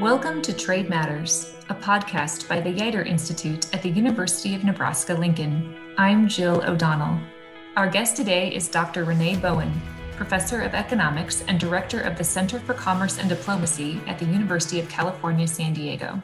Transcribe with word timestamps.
Welcome 0.00 0.42
to 0.42 0.52
Trade 0.52 0.88
Matters, 0.88 1.56
a 1.70 1.74
podcast 1.74 2.46
by 2.46 2.60
the 2.60 2.72
Yeutter 2.72 3.04
Institute 3.04 3.74
at 3.74 3.82
the 3.82 3.88
University 3.88 4.54
of 4.54 4.62
Nebraska 4.62 5.12
Lincoln. 5.12 5.74
I'm 5.98 6.28
Jill 6.28 6.62
O'Donnell. 6.64 7.18
Our 7.76 7.88
guest 7.88 8.14
today 8.14 8.54
is 8.54 8.68
Dr. 8.68 9.02
Renee 9.02 9.34
Bowen, 9.38 9.72
professor 10.14 10.62
of 10.62 10.72
economics 10.72 11.42
and 11.48 11.58
director 11.58 12.00
of 12.00 12.16
the 12.16 12.22
Center 12.22 12.60
for 12.60 12.74
Commerce 12.74 13.18
and 13.18 13.28
Diplomacy 13.28 14.00
at 14.06 14.20
the 14.20 14.26
University 14.26 14.78
of 14.78 14.88
California, 14.88 15.48
San 15.48 15.74
Diego. 15.74 16.22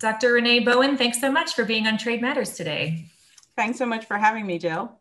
Dr. 0.00 0.32
Renee 0.32 0.58
Bowen, 0.58 0.96
thanks 0.96 1.20
so 1.20 1.30
much 1.30 1.54
for 1.54 1.64
being 1.64 1.86
on 1.86 1.98
Trade 1.98 2.20
Matters 2.20 2.56
today. 2.56 3.06
Thanks 3.54 3.78
so 3.78 3.86
much 3.86 4.06
for 4.06 4.18
having 4.18 4.44
me, 4.44 4.58
Jill. 4.58 4.97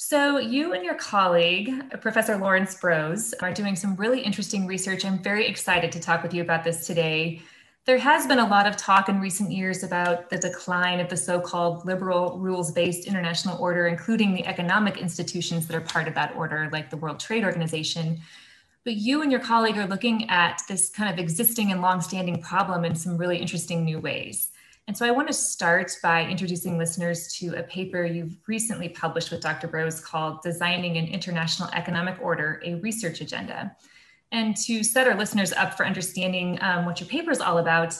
So, 0.00 0.38
you 0.38 0.74
and 0.74 0.84
your 0.84 0.94
colleague, 0.94 1.90
Professor 2.00 2.36
Lawrence 2.36 2.76
Broz, 2.76 3.34
are 3.42 3.52
doing 3.52 3.74
some 3.74 3.96
really 3.96 4.20
interesting 4.20 4.64
research. 4.64 5.04
I'm 5.04 5.18
very 5.18 5.44
excited 5.44 5.90
to 5.90 5.98
talk 5.98 6.22
with 6.22 6.32
you 6.32 6.40
about 6.40 6.62
this 6.62 6.86
today. 6.86 7.42
There 7.84 7.98
has 7.98 8.24
been 8.24 8.38
a 8.38 8.46
lot 8.46 8.68
of 8.68 8.76
talk 8.76 9.08
in 9.08 9.20
recent 9.20 9.50
years 9.50 9.82
about 9.82 10.30
the 10.30 10.38
decline 10.38 11.00
of 11.00 11.08
the 11.08 11.16
so 11.16 11.40
called 11.40 11.84
liberal 11.84 12.38
rules 12.38 12.70
based 12.70 13.08
international 13.08 13.58
order, 13.58 13.88
including 13.88 14.34
the 14.34 14.46
economic 14.46 14.98
institutions 14.98 15.66
that 15.66 15.74
are 15.74 15.80
part 15.80 16.06
of 16.06 16.14
that 16.14 16.36
order, 16.36 16.68
like 16.72 16.90
the 16.90 16.96
World 16.96 17.18
Trade 17.18 17.42
Organization. 17.42 18.20
But 18.84 18.94
you 18.94 19.22
and 19.22 19.32
your 19.32 19.40
colleague 19.40 19.78
are 19.78 19.88
looking 19.88 20.30
at 20.30 20.62
this 20.68 20.90
kind 20.90 21.12
of 21.12 21.18
existing 21.18 21.72
and 21.72 21.82
long-standing 21.82 22.40
problem 22.40 22.84
in 22.84 22.94
some 22.94 23.18
really 23.18 23.38
interesting 23.38 23.84
new 23.84 23.98
ways. 23.98 24.52
And 24.88 24.96
so 24.96 25.04
I 25.04 25.10
want 25.10 25.28
to 25.28 25.34
start 25.34 25.94
by 26.02 26.24
introducing 26.24 26.78
listeners 26.78 27.30
to 27.34 27.54
a 27.56 27.62
paper 27.62 28.06
you've 28.06 28.38
recently 28.46 28.88
published 28.88 29.30
with 29.30 29.42
Dr. 29.42 29.68
Broz 29.68 30.02
called 30.02 30.40
Designing 30.40 30.96
an 30.96 31.04
International 31.08 31.68
Economic 31.74 32.16
Order, 32.22 32.62
a 32.64 32.76
Research 32.76 33.20
Agenda. 33.20 33.76
And 34.32 34.56
to 34.56 34.82
set 34.82 35.06
our 35.06 35.14
listeners 35.14 35.52
up 35.52 35.74
for 35.74 35.84
understanding 35.84 36.58
um, 36.62 36.86
what 36.86 37.00
your 37.00 37.08
paper 37.10 37.30
is 37.30 37.40
all 37.40 37.58
about, 37.58 37.98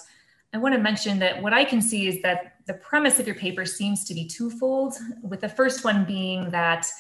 I 0.55 0.57
want 0.57 0.75
to 0.77 0.81
mention 0.81 1.19
that 1.19 1.43
what 1.43 1.53
I 1.53 1.63
can 1.63 1.83
see 1.83 2.09
is 2.09 2.23
that 2.23 2.55
the 2.67 2.73
premise 2.73 3.19
of 3.19 3.27
your 3.27 3.37
paper 3.37 3.67
seems 3.67 4.05
to 4.07 4.15
be 4.15 4.25
twofold, 4.27 4.95
with 5.23 5.43
the 5.43 5.49
first 5.51 5.85
one 5.85 6.07
being 6.07 6.49
that 6.53 6.91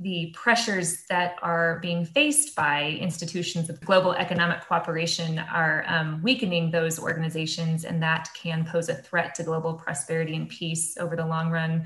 the 0.00 0.32
pressures 0.34 1.04
that 1.06 1.36
are 1.42 1.80
being 1.80 2.04
faced 2.04 2.54
by 2.54 2.98
institutions 3.00 3.68
of 3.68 3.80
global 3.80 4.12
economic 4.12 4.60
cooperation 4.60 5.38
are 5.38 5.84
um, 5.88 6.22
weakening 6.22 6.70
those 6.70 7.00
organizations, 7.00 7.84
and 7.84 8.00
that 8.02 8.28
can 8.34 8.64
pose 8.64 8.88
a 8.88 8.94
threat 8.94 9.34
to 9.34 9.42
global 9.42 9.74
prosperity 9.74 10.36
and 10.36 10.48
peace 10.48 10.96
over 10.98 11.16
the 11.16 11.26
long 11.26 11.50
run. 11.50 11.84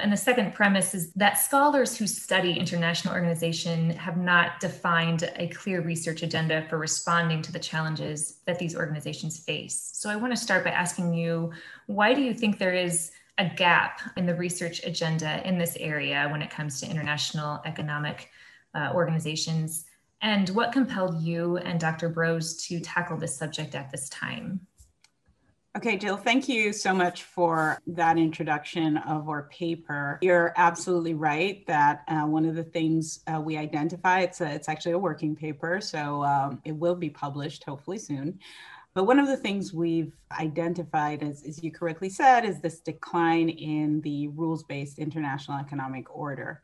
And 0.00 0.12
the 0.12 0.16
second 0.16 0.54
premise 0.54 0.92
is 0.92 1.12
that 1.12 1.34
scholars 1.34 1.96
who 1.96 2.08
study 2.08 2.58
international 2.58 3.14
organization 3.14 3.90
have 3.90 4.16
not 4.16 4.58
defined 4.58 5.30
a 5.36 5.46
clear 5.48 5.82
research 5.82 6.24
agenda 6.24 6.66
for 6.68 6.78
responding 6.78 7.42
to 7.42 7.52
the 7.52 7.60
challenges 7.60 8.38
that 8.46 8.58
these 8.58 8.74
organizations 8.74 9.38
face. 9.38 9.92
So 9.94 10.10
I 10.10 10.16
want 10.16 10.32
to 10.32 10.36
start 10.36 10.64
by 10.64 10.70
asking 10.70 11.14
you 11.14 11.52
why 11.86 12.12
do 12.12 12.22
you 12.22 12.34
think 12.34 12.58
there 12.58 12.74
is 12.74 13.12
a 13.38 13.48
gap 13.48 14.00
in 14.16 14.26
the 14.26 14.34
research 14.34 14.84
agenda 14.84 15.46
in 15.46 15.58
this 15.58 15.76
area 15.76 16.28
when 16.30 16.42
it 16.42 16.50
comes 16.50 16.80
to 16.80 16.88
international 16.88 17.60
economic 17.64 18.30
uh, 18.74 18.92
organizations. 18.94 19.86
And 20.22 20.48
what 20.50 20.72
compelled 20.72 21.22
you 21.22 21.58
and 21.58 21.78
Dr. 21.78 22.10
Broz 22.10 22.66
to 22.68 22.80
tackle 22.80 23.16
this 23.16 23.36
subject 23.36 23.74
at 23.74 23.90
this 23.90 24.08
time? 24.08 24.60
Okay, 25.76 25.96
Jill, 25.96 26.16
thank 26.16 26.48
you 26.48 26.72
so 26.72 26.94
much 26.94 27.24
for 27.24 27.80
that 27.88 28.16
introduction 28.16 28.96
of 28.98 29.28
our 29.28 29.48
paper. 29.48 30.20
You're 30.22 30.52
absolutely 30.56 31.14
right 31.14 31.66
that 31.66 32.04
uh, 32.06 32.22
one 32.22 32.44
of 32.44 32.54
the 32.54 32.62
things 32.62 33.24
uh, 33.26 33.40
we 33.40 33.56
identify, 33.56 34.20
it's, 34.20 34.40
a, 34.40 34.54
it's 34.54 34.68
actually 34.68 34.92
a 34.92 34.98
working 34.98 35.34
paper, 35.34 35.80
so 35.80 36.22
um, 36.22 36.62
it 36.64 36.76
will 36.76 36.94
be 36.94 37.10
published 37.10 37.64
hopefully 37.64 37.98
soon. 37.98 38.38
But 38.94 39.04
one 39.04 39.18
of 39.18 39.26
the 39.26 39.36
things 39.36 39.74
we've 39.74 40.12
identified, 40.38 41.22
as, 41.22 41.42
as 41.44 41.62
you 41.62 41.72
correctly 41.72 42.08
said, 42.08 42.44
is 42.44 42.60
this 42.60 42.78
decline 42.78 43.48
in 43.48 44.00
the 44.02 44.28
rules 44.28 44.62
based 44.62 45.00
international 45.00 45.58
economic 45.58 46.14
order. 46.14 46.62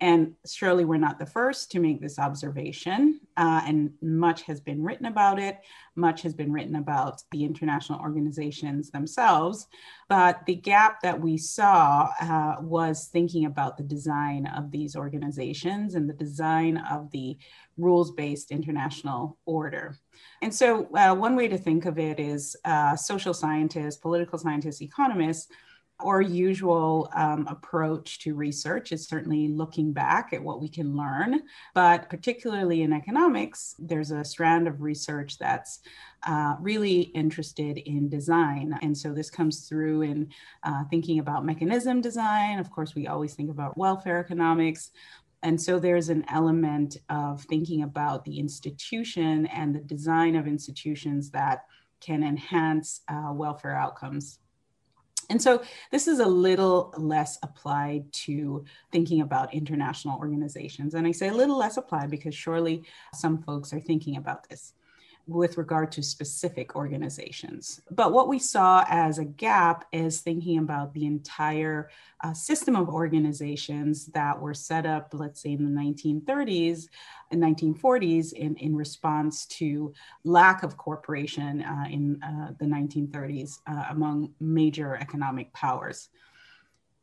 And 0.00 0.34
surely 0.44 0.84
we're 0.84 0.96
not 0.96 1.20
the 1.20 1.26
first 1.26 1.70
to 1.70 1.78
make 1.78 2.00
this 2.00 2.18
observation, 2.18 3.20
uh, 3.36 3.62
and 3.64 3.92
much 4.02 4.42
has 4.42 4.60
been 4.60 4.82
written 4.82 5.06
about 5.06 5.38
it. 5.38 5.60
Much 5.94 6.22
has 6.22 6.34
been 6.34 6.52
written 6.52 6.74
about 6.76 7.22
the 7.30 7.44
international 7.44 8.00
organizations 8.00 8.90
themselves. 8.90 9.68
But 10.08 10.44
the 10.46 10.56
gap 10.56 11.02
that 11.02 11.20
we 11.20 11.38
saw 11.38 12.08
uh, 12.20 12.56
was 12.60 13.10
thinking 13.12 13.44
about 13.44 13.76
the 13.76 13.84
design 13.84 14.46
of 14.46 14.72
these 14.72 14.96
organizations 14.96 15.94
and 15.94 16.08
the 16.08 16.14
design 16.14 16.78
of 16.78 17.10
the 17.12 17.38
rules 17.76 18.10
based 18.12 18.50
international 18.50 19.38
order. 19.46 19.98
And 20.40 20.54
so, 20.54 20.88
uh, 20.94 21.14
one 21.14 21.36
way 21.36 21.48
to 21.48 21.58
think 21.58 21.86
of 21.86 21.98
it 21.98 22.20
is 22.20 22.56
uh, 22.64 22.96
social 22.96 23.34
scientists, 23.34 23.96
political 23.96 24.38
scientists, 24.38 24.82
economists 24.82 25.48
our 26.04 26.20
usual 26.20 27.08
um, 27.14 27.46
approach 27.48 28.18
to 28.20 28.34
research 28.34 28.92
is 28.92 29.06
certainly 29.06 29.48
looking 29.48 29.92
back 29.92 30.32
at 30.32 30.42
what 30.42 30.60
we 30.60 30.68
can 30.68 30.96
learn, 30.96 31.42
but 31.74 32.08
particularly 32.10 32.82
in 32.82 32.92
economics, 32.92 33.74
there's 33.78 34.10
a 34.10 34.24
strand 34.24 34.66
of 34.66 34.82
research 34.82 35.38
that's 35.38 35.80
uh, 36.24 36.54
really 36.60 37.00
interested 37.00 37.78
in 37.78 38.08
design. 38.08 38.78
And 38.82 38.96
so 38.96 39.12
this 39.12 39.30
comes 39.30 39.68
through 39.68 40.02
in 40.02 40.30
uh, 40.62 40.84
thinking 40.90 41.18
about 41.18 41.44
mechanism 41.44 42.00
design. 42.00 42.58
Of 42.58 42.70
course, 42.70 42.94
we 42.94 43.06
always 43.08 43.34
think 43.34 43.50
about 43.50 43.76
welfare 43.76 44.18
economics. 44.18 44.90
And 45.42 45.60
so 45.60 45.78
there's 45.78 46.08
an 46.08 46.24
element 46.28 46.98
of 47.08 47.42
thinking 47.42 47.82
about 47.82 48.24
the 48.24 48.38
institution 48.38 49.46
and 49.46 49.74
the 49.74 49.80
design 49.80 50.36
of 50.36 50.46
institutions 50.46 51.30
that 51.30 51.64
can 52.00 52.22
enhance 52.22 53.00
uh, 53.08 53.32
welfare 53.32 53.76
outcomes 53.76 54.38
and 55.32 55.40
so 55.40 55.62
this 55.90 56.08
is 56.08 56.18
a 56.18 56.26
little 56.26 56.92
less 56.98 57.38
applied 57.42 58.12
to 58.12 58.66
thinking 58.90 59.22
about 59.22 59.54
international 59.54 60.18
organizations. 60.18 60.92
And 60.92 61.06
I 61.06 61.12
say 61.12 61.28
a 61.28 61.34
little 61.34 61.56
less 61.56 61.78
applied 61.78 62.10
because 62.10 62.34
surely 62.34 62.82
some 63.14 63.42
folks 63.42 63.72
are 63.72 63.80
thinking 63.80 64.18
about 64.18 64.46
this 64.50 64.74
with 65.26 65.56
regard 65.56 65.92
to 65.92 66.02
specific 66.02 66.74
organizations. 66.74 67.80
But 67.90 68.12
what 68.12 68.28
we 68.28 68.38
saw 68.38 68.84
as 68.88 69.18
a 69.18 69.24
gap 69.24 69.84
is 69.92 70.20
thinking 70.20 70.58
about 70.58 70.92
the 70.94 71.06
entire 71.06 71.90
uh, 72.22 72.34
system 72.34 72.74
of 72.74 72.88
organizations 72.88 74.06
that 74.06 74.40
were 74.40 74.54
set 74.54 74.84
up, 74.84 75.10
let's 75.12 75.40
say 75.40 75.52
in 75.52 75.64
the 75.64 75.80
1930s 75.80 76.88
and 77.30 77.42
1940s, 77.42 78.32
in, 78.32 78.56
in 78.56 78.74
response 78.74 79.46
to 79.46 79.92
lack 80.24 80.62
of 80.62 80.76
cooperation 80.76 81.62
uh, 81.62 81.84
in 81.88 82.20
uh, 82.22 82.52
the 82.58 82.66
1930s 82.66 83.58
uh, 83.66 83.84
among 83.90 84.32
major 84.40 84.96
economic 84.96 85.52
powers. 85.52 86.08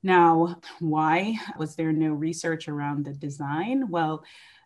Now, 0.02 0.58
why 0.80 1.36
was 1.58 1.76
there 1.76 1.92
no 1.92 2.14
research 2.14 2.68
around 2.68 3.06
the 3.06 3.14
design? 3.14 3.90
Well, 3.90 4.24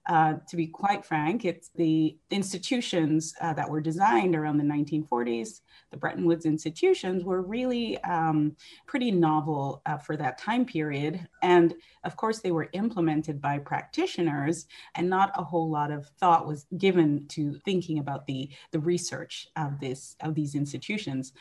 uh, 0.08 0.34
to 0.50 0.56
be 0.58 0.68
quite 0.68 1.06
frank, 1.06 1.46
it's 1.46 1.70
the 1.76 2.18
institutions 2.30 3.34
uh, 3.40 3.54
that 3.54 3.70
were 3.70 3.80
designed 3.80 4.36
around 4.36 4.58
the 4.58 4.64
1940s, 4.64 5.62
the 5.92 5.98
Bretton 5.98 6.26
Woods 6.26 6.46
institutions, 6.46 7.24
were 7.24 7.42
really 7.42 7.98
um, 8.04 8.56
pretty 8.86 9.12
novel 9.12 9.82
uh, 9.86 9.98
for 9.98 10.18
that 10.18 10.38
time 10.38 10.66
period. 10.66 11.26
And 11.42 11.74
of 12.04 12.18
course, 12.18 12.40
they 12.40 12.52
were 12.52 12.70
implemented 12.74 13.42
by 13.42 13.60
practitioners, 13.60 14.68
and 14.96 15.10
not 15.10 15.32
a 15.36 15.44
whole 15.44 15.70
lot 15.70 15.92
of 15.92 16.08
thought 16.20 16.48
was 16.48 16.66
given 16.78 17.26
to 17.30 17.60
thinking 17.64 18.00
about 18.00 18.26
the, 18.26 18.50
the 18.72 18.80
research 18.80 19.48
of, 19.56 19.80
this, 19.80 20.18
of 20.20 20.36
these 20.36 20.54
institutions. 20.56 21.32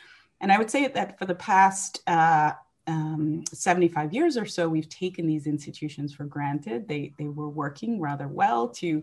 And 0.41 0.53
I 0.53 0.59
would 0.59 0.71
say 0.71 0.87
that 0.87 1.19
for 1.19 1.25
the 1.25 1.35
past 1.35 2.03
uh, 2.07 2.53
um, 2.87 3.45
75 3.53 4.13
years 4.13 4.37
or 4.37 4.45
so, 4.45 4.69
we've 4.69 4.89
taken 4.89 5.27
these 5.27 5.47
institutions 5.47 6.13
for 6.13 6.25
granted. 6.25 6.89
They, 6.89 7.15
they 7.17 7.29
were 7.29 7.49
working 7.49 8.01
rather 8.01 8.27
well 8.27 8.69
to 8.71 9.03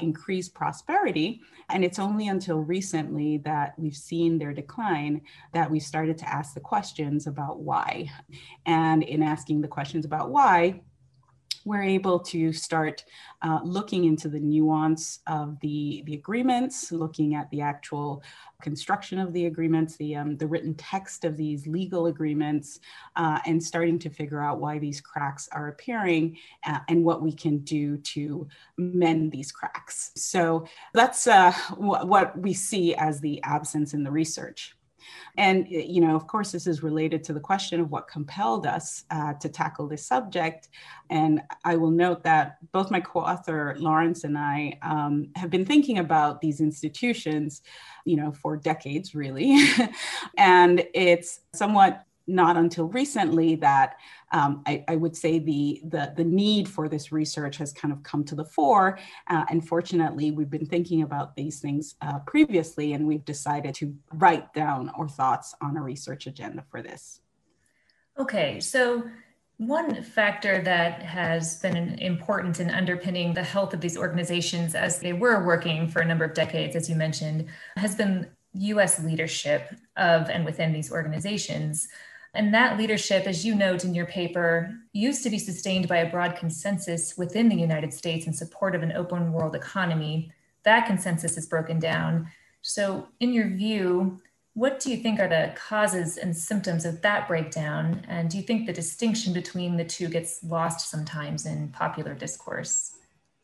increase 0.00 0.48
prosperity. 0.48 1.40
And 1.68 1.84
it's 1.84 2.00
only 2.00 2.28
until 2.28 2.58
recently 2.58 3.38
that 3.38 3.74
we've 3.78 3.96
seen 3.96 4.38
their 4.38 4.52
decline 4.52 5.22
that 5.52 5.70
we 5.70 5.78
started 5.78 6.18
to 6.18 6.28
ask 6.28 6.54
the 6.54 6.60
questions 6.60 7.26
about 7.26 7.60
why. 7.60 8.10
And 8.66 9.02
in 9.04 9.22
asking 9.22 9.60
the 9.60 9.68
questions 9.68 10.04
about 10.04 10.30
why, 10.30 10.80
we're 11.64 11.82
able 11.82 12.18
to 12.18 12.52
start 12.52 13.04
uh, 13.42 13.60
looking 13.62 14.04
into 14.04 14.28
the 14.28 14.40
nuance 14.40 15.20
of 15.26 15.58
the, 15.60 16.02
the 16.06 16.14
agreements, 16.14 16.92
looking 16.92 17.34
at 17.34 17.50
the 17.50 17.60
actual 17.60 18.22
construction 18.62 19.18
of 19.18 19.32
the 19.32 19.46
agreements, 19.46 19.96
the, 19.96 20.16
um, 20.16 20.36
the 20.36 20.46
written 20.46 20.74
text 20.74 21.24
of 21.24 21.36
these 21.36 21.66
legal 21.66 22.06
agreements, 22.06 22.80
uh, 23.16 23.38
and 23.46 23.62
starting 23.62 23.98
to 23.98 24.10
figure 24.10 24.42
out 24.42 24.60
why 24.60 24.78
these 24.78 25.00
cracks 25.00 25.48
are 25.52 25.68
appearing 25.68 26.36
uh, 26.66 26.78
and 26.88 27.04
what 27.04 27.22
we 27.22 27.32
can 27.32 27.58
do 27.58 27.96
to 27.98 28.46
mend 28.76 29.32
these 29.32 29.52
cracks. 29.52 30.12
So 30.16 30.66
that's 30.94 31.26
uh, 31.26 31.52
what 31.76 32.38
we 32.38 32.52
see 32.54 32.94
as 32.94 33.20
the 33.20 33.42
absence 33.42 33.94
in 33.94 34.02
the 34.02 34.10
research. 34.10 34.74
And, 35.36 35.66
you 35.68 36.00
know, 36.00 36.16
of 36.16 36.26
course, 36.26 36.52
this 36.52 36.66
is 36.66 36.82
related 36.82 37.24
to 37.24 37.32
the 37.32 37.40
question 37.40 37.80
of 37.80 37.90
what 37.90 38.08
compelled 38.08 38.66
us 38.66 39.04
uh, 39.10 39.34
to 39.34 39.48
tackle 39.48 39.88
this 39.88 40.06
subject. 40.06 40.68
And 41.10 41.42
I 41.64 41.76
will 41.76 41.90
note 41.90 42.22
that 42.24 42.58
both 42.72 42.90
my 42.90 43.00
co 43.00 43.20
author, 43.20 43.76
Lawrence, 43.78 44.24
and 44.24 44.36
I 44.36 44.78
um, 44.82 45.28
have 45.36 45.50
been 45.50 45.64
thinking 45.64 45.98
about 45.98 46.40
these 46.40 46.60
institutions, 46.60 47.62
you 48.04 48.16
know, 48.16 48.32
for 48.32 48.56
decades, 48.56 49.14
really. 49.14 49.64
and 50.36 50.86
it's 50.94 51.40
somewhat 51.54 52.04
not 52.26 52.56
until 52.56 52.86
recently 52.88 53.56
that 53.56 53.96
um, 54.32 54.62
I, 54.66 54.84
I, 54.88 54.96
would 54.96 55.16
say 55.16 55.38
the, 55.38 55.80
the, 55.84 56.12
the 56.16 56.24
need 56.24 56.68
for 56.68 56.88
this 56.88 57.10
research 57.10 57.56
has 57.56 57.72
kind 57.72 57.92
of 57.92 58.02
come 58.02 58.24
to 58.24 58.34
the 58.34 58.44
fore. 58.44 58.98
Uh, 59.28 59.44
and 59.50 59.66
fortunately, 59.66 60.30
we've 60.30 60.50
been 60.50 60.66
thinking 60.66 61.02
about 61.02 61.34
these 61.34 61.60
things 61.60 61.96
uh, 62.00 62.18
previously, 62.20 62.92
and 62.92 63.06
we've 63.06 63.24
decided 63.24 63.74
to 63.76 63.94
write 64.14 64.52
down 64.54 64.90
our 64.90 65.08
thoughts 65.08 65.54
on 65.60 65.76
a 65.76 65.82
research 65.82 66.26
agenda 66.26 66.64
for 66.70 66.82
this. 66.82 67.20
Okay, 68.18 68.60
so 68.60 69.04
one 69.56 70.02
factor 70.02 70.62
that 70.62 71.02
has 71.02 71.60
been 71.60 71.98
important 71.98 72.60
in 72.60 72.70
underpinning 72.70 73.34
the 73.34 73.42
health 73.42 73.74
of 73.74 73.80
these 73.80 73.98
organizations 73.98 74.74
as 74.74 75.00
they 75.00 75.12
were 75.12 75.44
working 75.44 75.86
for 75.86 76.00
a 76.00 76.04
number 76.06 76.24
of 76.24 76.32
decades, 76.32 76.74
as 76.76 76.88
you 76.88 76.96
mentioned, 76.96 77.46
has 77.76 77.94
been 77.94 78.26
US 78.54 79.02
leadership 79.04 79.74
of 79.96 80.28
and 80.30 80.44
within 80.44 80.72
these 80.72 80.90
organizations. 80.90 81.88
And 82.34 82.54
that 82.54 82.78
leadership, 82.78 83.26
as 83.26 83.44
you 83.44 83.54
note 83.54 83.84
in 83.84 83.94
your 83.94 84.06
paper, 84.06 84.72
used 84.92 85.22
to 85.24 85.30
be 85.30 85.38
sustained 85.38 85.88
by 85.88 85.98
a 85.98 86.10
broad 86.10 86.36
consensus 86.36 87.18
within 87.18 87.48
the 87.48 87.56
United 87.56 87.92
States 87.92 88.26
in 88.26 88.32
support 88.32 88.74
of 88.74 88.82
an 88.82 88.92
open 88.92 89.32
world 89.32 89.56
economy. 89.56 90.32
That 90.62 90.86
consensus 90.86 91.36
is 91.36 91.46
broken 91.46 91.80
down. 91.80 92.30
So, 92.62 93.08
in 93.18 93.32
your 93.32 93.48
view, 93.48 94.20
what 94.54 94.80
do 94.80 94.90
you 94.90 94.96
think 94.96 95.18
are 95.18 95.28
the 95.28 95.52
causes 95.56 96.18
and 96.18 96.36
symptoms 96.36 96.84
of 96.84 97.02
that 97.02 97.26
breakdown? 97.26 98.04
And 98.08 98.28
do 98.28 98.36
you 98.36 98.42
think 98.42 98.66
the 98.66 98.72
distinction 98.72 99.32
between 99.32 99.76
the 99.76 99.84
two 99.84 100.08
gets 100.08 100.42
lost 100.44 100.90
sometimes 100.90 101.46
in 101.46 101.68
popular 101.68 102.14
discourse? 102.14 102.96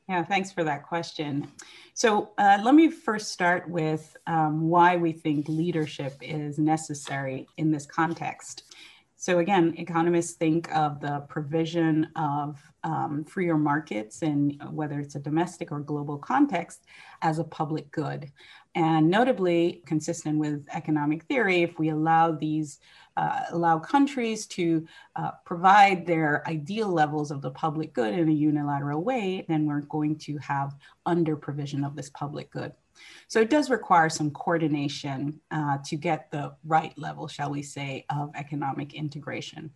Yeah, 0.09 0.23
thanks 0.25 0.53
for 0.53 0.63
that 0.63 0.87
question. 0.87 1.49
So 1.95 2.31
uh, 2.39 2.59
let 2.63 2.77
me 2.77 2.91
first 2.91 3.33
start 3.33 3.69
with 3.69 4.17
um, 4.29 4.69
why 4.69 4.97
we 4.97 5.11
think 5.11 5.49
leadership 5.49 6.15
is 6.21 6.59
necessary 6.59 7.49
in 7.57 7.73
this 7.73 7.87
context. 7.87 8.73
So 9.17 9.41
again, 9.41 9.75
economists 9.79 10.35
think 10.35 10.73
of 10.77 11.01
the 11.01 11.25
provision 11.29 12.09
of 12.15 12.63
um, 12.85 13.25
freer 13.25 13.57
markets 13.57 14.23
and 14.23 14.63
whether 14.71 15.01
it's 15.01 15.17
a 15.17 15.21
domestic 15.21 15.73
or 15.73 15.81
global 15.81 16.19
context 16.19 16.85
as 17.23 17.41
a 17.41 17.45
public 17.45 17.91
good. 17.91 18.31
And 18.77 19.11
notably, 19.11 19.83
consistent 19.87 20.39
with 20.39 20.67
economic 20.73 21.25
theory, 21.25 21.63
if 21.63 21.79
we 21.79 21.89
allow 21.89 22.31
these 22.31 22.79
uh, 23.17 23.41
allow 23.51 23.79
countries 23.79 24.47
to 24.47 24.87
uh, 25.17 25.31
provide 25.45 26.07
their 26.07 26.47
ideal 26.49 26.89
levels 26.89 27.31
of 27.31 27.43
the 27.43 27.51
public 27.51 27.93
good 27.93 28.15
in 28.15 28.29
a 28.29 28.33
unilateral 28.33 29.03
way, 29.03 29.45
then 29.49 29.67
we're 29.67 29.81
going 29.81 30.17
to 30.17 30.37
have 30.39 30.75
under 31.07 31.37
provision 31.37 31.85
of 31.85 31.97
this 31.97 32.11
public 32.11 32.51
good. 32.51 32.73
So 33.29 33.41
it 33.41 33.51
does 33.51 33.71
require 33.71 34.09
some 34.09 34.31
coordination 34.31 35.41
uh, 35.51 35.79
to 35.85 35.97
get 35.97 36.31
the 36.31 36.55
right 36.65 36.97
level, 36.99 37.29
shall 37.29 37.51
we 37.51 37.63
say, 37.63 38.07
of 38.09 38.31
economic 38.35 38.95
integration. 38.95 39.71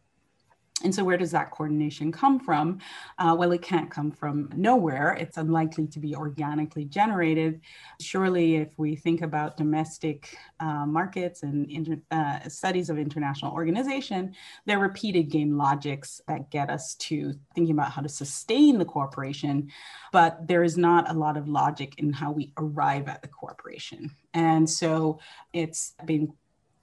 And 0.82 0.94
so, 0.94 1.04
where 1.04 1.16
does 1.16 1.30
that 1.32 1.50
coordination 1.50 2.10
come 2.10 2.40
from? 2.40 2.78
Uh, 3.18 3.36
well, 3.38 3.52
it 3.52 3.62
can't 3.62 3.90
come 3.90 4.10
from 4.10 4.48
nowhere. 4.56 5.12
It's 5.12 5.36
unlikely 5.36 5.86
to 5.88 6.00
be 6.00 6.14
organically 6.14 6.86
generated. 6.86 7.60
Surely, 8.00 8.56
if 8.56 8.78
we 8.78 8.96
think 8.96 9.20
about 9.22 9.56
domestic 9.56 10.36
uh, 10.58 10.86
markets 10.86 11.42
and 11.42 11.70
inter- 11.70 12.00
uh, 12.10 12.48
studies 12.48 12.88
of 12.88 12.98
international 12.98 13.52
organization, 13.52 14.34
there 14.64 14.78
are 14.78 14.82
repeated 14.82 15.24
game 15.24 15.56
logics 15.56 16.20
that 16.28 16.50
get 16.50 16.70
us 16.70 16.94
to 16.96 17.34
thinking 17.54 17.74
about 17.74 17.92
how 17.92 18.00
to 18.00 18.08
sustain 18.08 18.78
the 18.78 18.84
cooperation. 18.84 19.70
But 20.12 20.46
there 20.48 20.64
is 20.64 20.78
not 20.78 21.10
a 21.10 21.14
lot 21.14 21.36
of 21.36 21.48
logic 21.48 21.94
in 21.98 22.12
how 22.12 22.32
we 22.32 22.52
arrive 22.56 23.08
at 23.08 23.20
the 23.22 23.28
cooperation. 23.28 24.10
And 24.32 24.68
so, 24.68 25.18
it's 25.52 25.94
been 26.06 26.32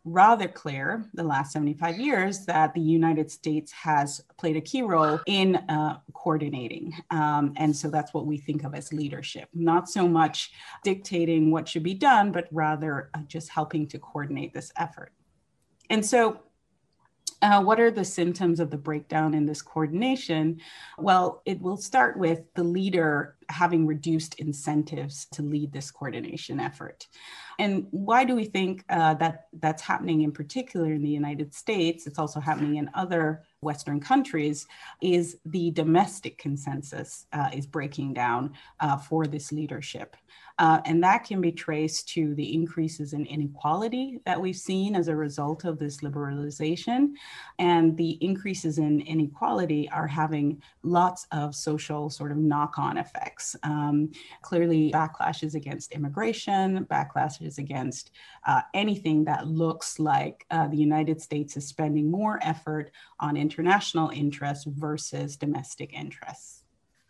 rather 0.04 0.48
clear 0.48 1.06
the 1.14 1.24
last 1.24 1.52
75 1.52 2.00
years 2.00 2.46
that 2.46 2.74
the 2.74 2.82
United 2.82 3.30
States 3.30 3.72
has 3.72 4.22
played 4.38 4.56
a 4.56 4.62
key 4.62 4.82
role 4.82 5.20
in 5.26 5.56
uh, 5.56 6.00
coordinating. 6.14 6.94
Um, 7.12 7.54
and 7.58 7.76
so 7.76 7.90
that's 7.90 8.14
what 8.14 8.26
we 8.26 8.38
think 8.38 8.64
of 8.64 8.74
as 8.74 8.94
leadership, 8.94 9.50
not 9.54 9.90
so 9.90 10.08
much 10.08 10.52
dictating 10.84 11.52
what 11.52 11.68
should 11.68 11.84
be 11.84 11.94
done, 11.94 12.32
but 12.32 12.48
rather 12.52 13.10
uh, 13.14 13.20
just 13.28 13.50
helping 13.50 13.88
to 13.88 14.00
coordinate 14.00 14.54
this 14.54 14.72
effort. 14.78 15.12
And 15.90 16.06
so 16.06 16.40
uh, 17.42 17.62
what 17.62 17.80
are 17.80 17.92
the 17.92 18.06
symptoms 18.06 18.60
of 18.60 18.72
the 18.72 18.78
breakdown 18.78 19.34
in 19.34 19.46
this 19.46 19.62
coordination? 19.62 20.60
Well, 20.98 21.42
it 21.46 21.62
will 21.62 21.78
start 21.78 22.18
with 22.18 22.42
the 22.56 22.64
leader 22.64 23.36
having 23.50 23.86
reduced 23.86 24.36
incentives 24.36 25.26
to 25.34 25.42
lead 25.42 25.72
this 25.72 25.92
coordination 25.92 26.60
effort. 26.60 27.08
And 27.60 27.88
why 27.92 28.24
do 28.24 28.36
we 28.36 28.46
think 28.46 28.84
uh, 28.90 29.14
that 29.16 29.48
that's 29.60 29.82
happening 29.82 30.22
in 30.22 30.32
particular 30.32 30.94
in 30.94 31.02
the 31.02 31.10
United 31.10 31.54
States? 31.54 32.08
It's 32.08 32.20
also 32.20 32.40
happening 32.40 32.76
in 32.76 32.90
other 32.94 33.44
Western 33.62 34.00
countries. 34.00 34.68
Is 35.02 35.38
the 35.46 35.72
domestic 35.72 36.38
consensus 36.38 37.26
uh, 37.34 37.50
is 37.54 37.66
breaking 37.66 38.14
down 38.14 38.54
uh, 38.80 38.98
for 38.98 39.26
this 39.28 39.52
leadership. 39.52 40.16
Uh, 40.60 40.82
and 40.86 41.04
that 41.04 41.24
can 41.24 41.40
be 41.40 41.52
traced 41.52 42.10
to 42.10 42.34
the 42.36 42.54
increases 42.54 43.14
in 43.14 43.26
inequality 43.26 44.20
that 44.26 44.40
we've 44.40 44.56
seen 44.56 44.96
as 44.96 45.08
a 45.08 45.16
result 45.16 45.66
of 45.66 45.78
this 45.78 45.98
liberalization. 45.98 47.12
And 47.60 47.96
the 47.96 48.12
increases 48.22 48.78
in 48.78 49.02
inequality 49.02 49.90
are 49.90 50.08
having 50.08 50.62
lots 50.84 51.28
of 51.32 51.54
social 51.54 52.10
sort 52.10 52.32
of 52.32 52.38
knock 52.38 52.80
on 52.80 52.98
effects. 52.98 53.56
Um, 53.64 54.12
clearly, 54.42 54.92
backlashes 54.92 55.54
against 55.54 55.92
immigration, 55.92 56.86
backlashes 56.86 57.58
against 57.58 58.12
uh, 58.46 58.62
anything 58.74 59.26
that 59.26 59.48
looks 59.48 60.00
like 60.00 60.46
uh, 60.50 60.68
the 60.68 60.78
United 60.78 61.22
States 61.22 61.58
is 61.58 61.68
spending 61.68 62.10
more 62.10 62.40
effort 62.42 62.92
on 63.20 63.38
international 63.38 64.10
interests 64.10 64.66
versus 64.66 65.36
domestic 65.38 65.94
interests. 65.94 66.57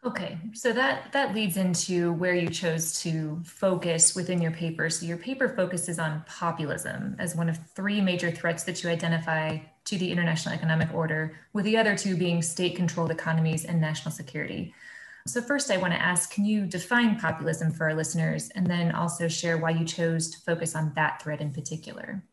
Okay, 0.07 0.37
so 0.53 0.71
that 0.71 1.11
that 1.11 1.35
leads 1.35 1.57
into 1.57 2.13
where 2.13 2.33
you 2.33 2.49
chose 2.49 2.97
to 3.01 3.41
focus 3.43 4.15
within 4.15 4.41
your 4.41 4.51
paper. 4.51 4.89
So 4.89 5.05
your 5.05 5.17
paper 5.17 5.49
focuses 5.49 5.99
on 5.99 6.23
populism 6.25 7.17
as 7.19 7.35
one 7.35 7.49
of 7.49 7.59
three 7.75 7.99
major 7.99 8.31
threats 8.31 8.63
that 8.63 8.81
you 8.81 8.89
identify 8.89 9.57
to 9.83 9.97
the 9.97 10.09
international 10.09 10.55
economic 10.55 10.93
order, 10.93 11.35
with 11.51 11.65
the 11.65 11.75
other 11.75 11.97
two 11.97 12.15
being 12.15 12.41
state-controlled 12.41 13.11
economies 13.11 13.65
and 13.65 13.81
national 13.81 14.13
security. 14.13 14.73
So 15.27 15.41
first, 15.41 15.69
I 15.71 15.77
want 15.77 15.91
to 15.91 16.01
ask, 16.01 16.31
can 16.31 16.45
you 16.45 16.65
define 16.65 17.19
populism 17.19 17.73
for 17.73 17.89
our 17.89 17.93
listeners, 17.93 18.49
and 18.55 18.65
then 18.65 18.93
also 18.93 19.27
share 19.27 19.57
why 19.57 19.71
you 19.71 19.83
chose 19.83 20.29
to 20.29 20.39
focus 20.39 20.73
on 20.73 20.93
that 20.95 21.21
threat 21.21 21.41
in 21.41 21.51
particular? 21.51 22.23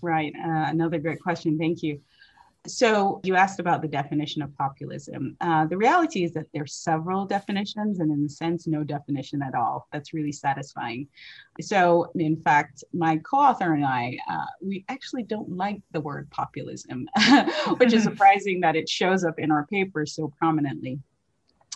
Right, 0.00 0.32
uh, 0.34 0.70
another 0.70 0.98
great 0.98 1.20
question. 1.20 1.58
Thank 1.58 1.82
you. 1.82 2.00
So 2.66 3.20
you 3.24 3.36
asked 3.36 3.58
about 3.58 3.80
the 3.80 3.88
definition 3.88 4.42
of 4.42 4.54
populism. 4.58 5.34
Uh, 5.40 5.64
the 5.64 5.78
reality 5.78 6.24
is 6.24 6.34
that 6.34 6.46
there's 6.52 6.74
several 6.74 7.24
definitions, 7.24 8.00
and 8.00 8.12
in 8.12 8.26
a 8.26 8.28
sense, 8.28 8.66
no 8.66 8.84
definition 8.84 9.40
at 9.42 9.54
all. 9.54 9.88
That's 9.92 10.12
really 10.12 10.32
satisfying. 10.32 11.08
So, 11.62 12.10
in 12.16 12.36
fact, 12.36 12.84
my 12.92 13.16
co-author 13.18 13.72
and 13.72 13.84
I, 13.84 14.18
uh, 14.30 14.44
we 14.60 14.84
actually 14.90 15.22
don't 15.22 15.56
like 15.56 15.80
the 15.92 16.02
word 16.02 16.30
populism, 16.30 17.08
which 17.78 17.94
is 17.94 18.02
surprising 18.10 18.60
that 18.60 18.76
it 18.76 18.90
shows 18.90 19.24
up 19.24 19.38
in 19.38 19.50
our 19.50 19.66
paper 19.66 20.04
so 20.04 20.30
prominently. 20.38 20.98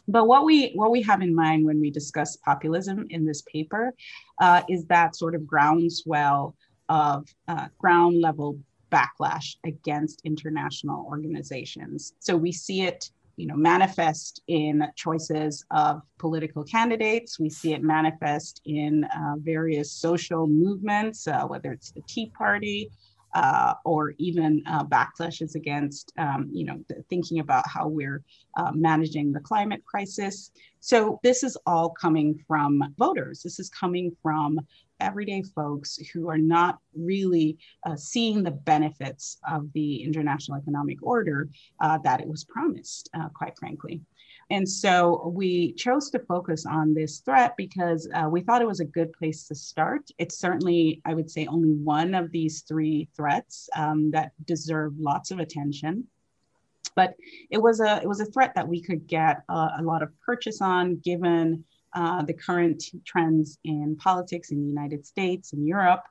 But 0.06 0.26
what 0.26 0.44
we 0.44 0.72
what 0.74 0.90
we 0.90 1.00
have 1.00 1.22
in 1.22 1.34
mind 1.34 1.64
when 1.64 1.80
we 1.80 1.90
discuss 1.90 2.36
populism 2.36 3.06
in 3.08 3.24
this 3.24 3.42
paper 3.50 3.94
uh, 4.38 4.62
is 4.68 4.84
that 4.86 5.16
sort 5.16 5.34
of 5.34 5.46
groundswell 5.46 6.54
of 6.90 7.26
uh, 7.48 7.68
ground 7.78 8.20
level 8.20 8.58
backlash 8.94 9.56
against 9.64 10.20
international 10.24 11.06
organizations. 11.08 12.14
So 12.20 12.36
we 12.36 12.52
see 12.52 12.82
it 12.82 13.10
you 13.36 13.46
know 13.48 13.56
manifest 13.56 14.42
in 14.46 14.86
choices 14.94 15.64
of 15.72 16.02
political 16.20 16.62
candidates 16.62 17.40
we 17.40 17.50
see 17.50 17.72
it 17.72 17.82
manifest 17.82 18.60
in 18.64 19.02
uh, 19.04 19.34
various 19.38 19.90
social 19.90 20.46
movements 20.46 21.26
uh, 21.26 21.42
whether 21.42 21.72
it's 21.72 21.90
the 21.90 22.02
tea 22.06 22.30
party 22.38 22.92
uh, 23.34 23.74
or 23.84 24.14
even 24.18 24.62
uh, 24.66 24.84
backlashes 24.84 25.54
against, 25.56 26.12
um, 26.18 26.48
you 26.52 26.64
know, 26.64 26.78
thinking 27.10 27.40
about 27.40 27.64
how 27.68 27.88
we're 27.88 28.22
uh, 28.56 28.70
managing 28.72 29.32
the 29.32 29.40
climate 29.40 29.84
crisis. 29.84 30.52
So 30.80 31.18
this 31.22 31.42
is 31.42 31.56
all 31.66 31.90
coming 31.90 32.38
from 32.46 32.94
voters. 32.96 33.42
This 33.42 33.58
is 33.58 33.68
coming 33.70 34.14
from 34.22 34.60
everyday 35.00 35.42
folks 35.42 35.96
who 36.12 36.28
are 36.28 36.38
not 36.38 36.78
really 36.94 37.58
uh, 37.86 37.96
seeing 37.96 38.42
the 38.42 38.50
benefits 38.50 39.38
of 39.48 39.72
the 39.72 40.02
international 40.02 40.58
economic 40.58 40.98
order 41.02 41.48
uh, 41.80 41.98
that 41.98 42.20
it 42.20 42.28
was 42.28 42.44
promised, 42.44 43.10
uh, 43.14 43.28
quite 43.30 43.58
frankly. 43.58 44.00
And 44.50 44.68
so 44.68 45.32
we 45.34 45.72
chose 45.72 46.10
to 46.10 46.18
focus 46.18 46.66
on 46.66 46.94
this 46.94 47.20
threat 47.20 47.56
because 47.56 48.08
uh, 48.14 48.28
we 48.28 48.42
thought 48.42 48.62
it 48.62 48.68
was 48.68 48.80
a 48.80 48.84
good 48.84 49.12
place 49.14 49.48
to 49.48 49.54
start. 49.54 50.10
It's 50.18 50.38
certainly, 50.38 51.00
I 51.04 51.14
would 51.14 51.30
say, 51.30 51.46
only 51.46 51.72
one 51.72 52.14
of 52.14 52.30
these 52.30 52.60
three 52.62 53.08
threats 53.16 53.68
um, 53.74 54.10
that 54.10 54.32
deserve 54.44 54.98
lots 54.98 55.30
of 55.30 55.38
attention. 55.38 56.06
But 56.94 57.14
it 57.50 57.60
was 57.60 57.80
a 57.80 58.00
it 58.02 58.06
was 58.06 58.20
a 58.20 58.26
threat 58.26 58.54
that 58.54 58.68
we 58.68 58.80
could 58.80 59.08
get 59.08 59.42
a, 59.48 59.68
a 59.78 59.82
lot 59.82 60.02
of 60.02 60.10
purchase 60.20 60.60
on, 60.60 60.96
given 60.98 61.64
uh, 61.94 62.22
the 62.22 62.34
current 62.34 62.82
trends 63.04 63.58
in 63.64 63.96
politics 63.96 64.50
in 64.50 64.60
the 64.60 64.66
United 64.66 65.06
States 65.06 65.52
and 65.52 65.66
Europe. 65.66 66.02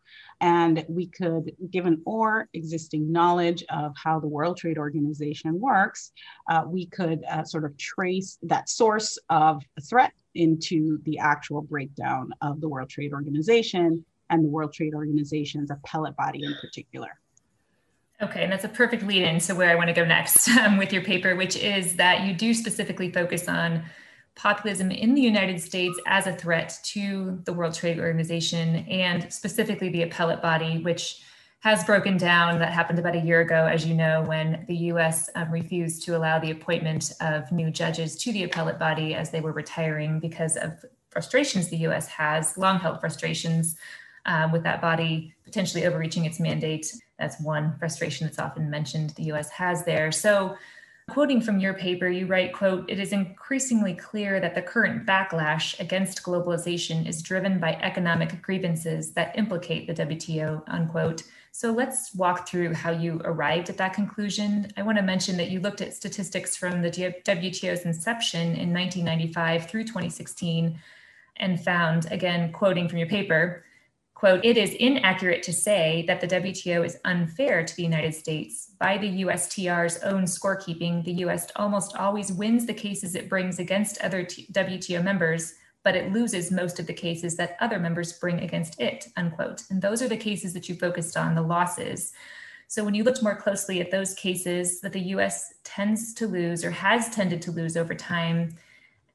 And 0.41 0.85
we 0.87 1.07
could, 1.07 1.55
given 1.71 2.01
our 2.07 2.49
existing 2.53 3.11
knowledge 3.11 3.63
of 3.69 3.93
how 4.01 4.19
the 4.19 4.27
World 4.27 4.57
Trade 4.57 4.77
Organization 4.77 5.59
works, 5.59 6.11
uh, 6.49 6.63
we 6.67 6.85
could 6.87 7.23
uh, 7.29 7.43
sort 7.43 7.65
of 7.65 7.77
trace 7.77 8.37
that 8.43 8.69
source 8.69 9.17
of 9.29 9.61
threat 9.89 10.13
into 10.35 10.99
the 11.03 11.19
actual 11.19 11.61
breakdown 11.61 12.31
of 12.41 12.61
the 12.61 12.67
World 12.67 12.89
Trade 12.89 13.13
Organization 13.13 14.03
and 14.29 14.43
the 14.43 14.49
World 14.49 14.73
Trade 14.73 14.93
Organization's 14.93 15.69
appellate 15.69 16.15
body 16.15 16.43
in 16.43 16.55
particular. 16.61 17.09
Okay, 18.21 18.43
and 18.43 18.51
that's 18.51 18.63
a 18.63 18.69
perfect 18.69 19.03
lead 19.03 19.23
in 19.23 19.39
to 19.39 19.53
where 19.53 19.69
I 19.69 19.75
want 19.75 19.89
to 19.89 19.93
go 19.93 20.05
next 20.05 20.47
um, 20.57 20.77
with 20.77 20.93
your 20.93 21.03
paper, 21.03 21.35
which 21.35 21.57
is 21.57 21.97
that 21.97 22.25
you 22.25 22.33
do 22.33 22.53
specifically 22.53 23.11
focus 23.11 23.47
on 23.47 23.83
populism 24.35 24.91
in 24.91 25.13
the 25.13 25.21
United 25.21 25.61
States 25.61 25.99
as 26.07 26.27
a 26.27 26.33
threat 26.33 26.77
to 26.83 27.39
the 27.45 27.53
World 27.53 27.73
Trade 27.73 27.99
Organization 27.99 28.77
and 28.87 29.31
specifically 29.31 29.89
the 29.89 30.03
appellate 30.03 30.41
body, 30.41 30.79
which 30.79 31.21
has 31.59 31.83
broken 31.85 32.17
down. 32.17 32.59
That 32.59 32.73
happened 32.73 32.99
about 32.99 33.15
a 33.15 33.19
year 33.19 33.41
ago, 33.41 33.67
as 33.67 33.85
you 33.85 33.93
know, 33.93 34.21
when 34.23 34.65
the 34.67 34.75
US 34.91 35.29
um, 35.35 35.51
refused 35.51 36.03
to 36.03 36.17
allow 36.17 36.39
the 36.39 36.51
appointment 36.51 37.13
of 37.21 37.49
new 37.51 37.71
judges 37.71 38.17
to 38.17 38.33
the 38.33 38.43
appellate 38.43 38.79
body 38.79 39.15
as 39.15 39.31
they 39.31 39.39
were 39.39 39.53
retiring 39.53 40.19
because 40.19 40.57
of 40.57 40.83
frustrations 41.09 41.69
the 41.69 41.77
US 41.77 42.07
has, 42.07 42.57
long 42.57 42.79
held 42.79 42.99
frustrations 42.99 43.77
um, 44.25 44.51
with 44.51 44.63
that 44.63 44.81
body 44.81 45.33
potentially 45.45 45.85
overreaching 45.85 46.25
its 46.25 46.39
mandate. 46.39 46.91
That's 47.19 47.39
one 47.39 47.75
frustration 47.77 48.27
that's 48.27 48.39
often 48.39 48.69
mentioned 48.69 49.11
the 49.11 49.31
US 49.31 49.49
has 49.51 49.85
there. 49.85 50.11
So 50.11 50.57
Quoting 51.09 51.41
from 51.41 51.59
your 51.59 51.73
paper, 51.73 52.07
you 52.07 52.25
write, 52.25 52.53
quote, 52.53 52.89
it 52.89 52.97
is 52.97 53.11
increasingly 53.11 53.93
clear 53.93 54.39
that 54.39 54.55
the 54.55 54.61
current 54.61 55.05
backlash 55.05 55.77
against 55.79 56.23
globalization 56.23 57.05
is 57.05 57.21
driven 57.21 57.59
by 57.59 57.73
economic 57.81 58.41
grievances 58.41 59.11
that 59.11 59.37
implicate 59.37 59.85
the 59.85 59.93
WTO, 59.93 60.63
unquote. 60.67 61.23
So 61.51 61.71
let's 61.71 62.15
walk 62.15 62.47
through 62.47 62.73
how 62.73 62.91
you 62.91 63.21
arrived 63.25 63.69
at 63.69 63.77
that 63.77 63.93
conclusion. 63.93 64.71
I 64.77 64.81
want 64.81 64.97
to 64.97 65.03
mention 65.03 65.35
that 65.37 65.51
you 65.51 65.59
looked 65.59 65.81
at 65.81 65.93
statistics 65.93 66.55
from 66.55 66.81
the 66.81 66.89
WTO's 66.89 67.85
inception 67.85 68.55
in 68.55 68.73
1995 68.73 69.69
through 69.69 69.83
2016 69.83 70.79
and 71.35 71.63
found, 71.63 72.11
again, 72.11 72.51
quoting 72.53 72.87
from 72.87 72.97
your 72.97 73.07
paper, 73.07 73.65
quote, 74.13 74.45
it 74.45 74.57
is 74.57 74.73
inaccurate 74.75 75.43
to 75.43 75.53
say 75.53 76.05
that 76.07 76.21
the 76.21 76.27
WTO 76.27 76.85
is 76.85 76.97
unfair 77.03 77.65
to 77.65 77.75
the 77.75 77.83
United 77.83 78.13
States. 78.13 78.71
By 78.79 78.97
the 78.97 79.23
USTR's 79.23 79.97
own 80.03 80.23
scorekeeping, 80.23 81.03
the 81.03 81.25
US 81.25 81.47
almost 81.55 81.95
always 81.97 82.31
wins 82.31 82.65
the 82.65 82.73
cases 82.73 83.15
it 83.15 83.29
brings 83.29 83.59
against 83.59 84.01
other 84.01 84.23
T- 84.23 84.47
WTO 84.51 85.03
members, 85.03 85.55
but 85.83 85.95
it 85.95 86.13
loses 86.13 86.51
most 86.51 86.79
of 86.79 86.87
the 86.87 86.93
cases 86.93 87.35
that 87.35 87.57
other 87.59 87.79
members 87.79 88.13
bring 88.13 88.39
against 88.39 88.79
it, 88.79 89.07
unquote. 89.17 89.63
And 89.69 89.81
those 89.81 90.01
are 90.01 90.07
the 90.07 90.15
cases 90.15 90.53
that 90.53 90.69
you 90.69 90.75
focused 90.75 91.17
on, 91.17 91.35
the 91.35 91.41
losses. 91.41 92.13
So 92.67 92.83
when 92.83 92.93
you 92.93 93.03
looked 93.03 93.23
more 93.23 93.35
closely 93.35 93.81
at 93.81 93.91
those 93.91 94.13
cases 94.13 94.79
that 94.81 94.93
the 94.93 95.09
US 95.15 95.55
tends 95.63 96.13
to 96.15 96.27
lose 96.27 96.63
or 96.63 96.71
has 96.71 97.09
tended 97.09 97.41
to 97.43 97.51
lose 97.51 97.75
over 97.75 97.93
time 97.93 98.55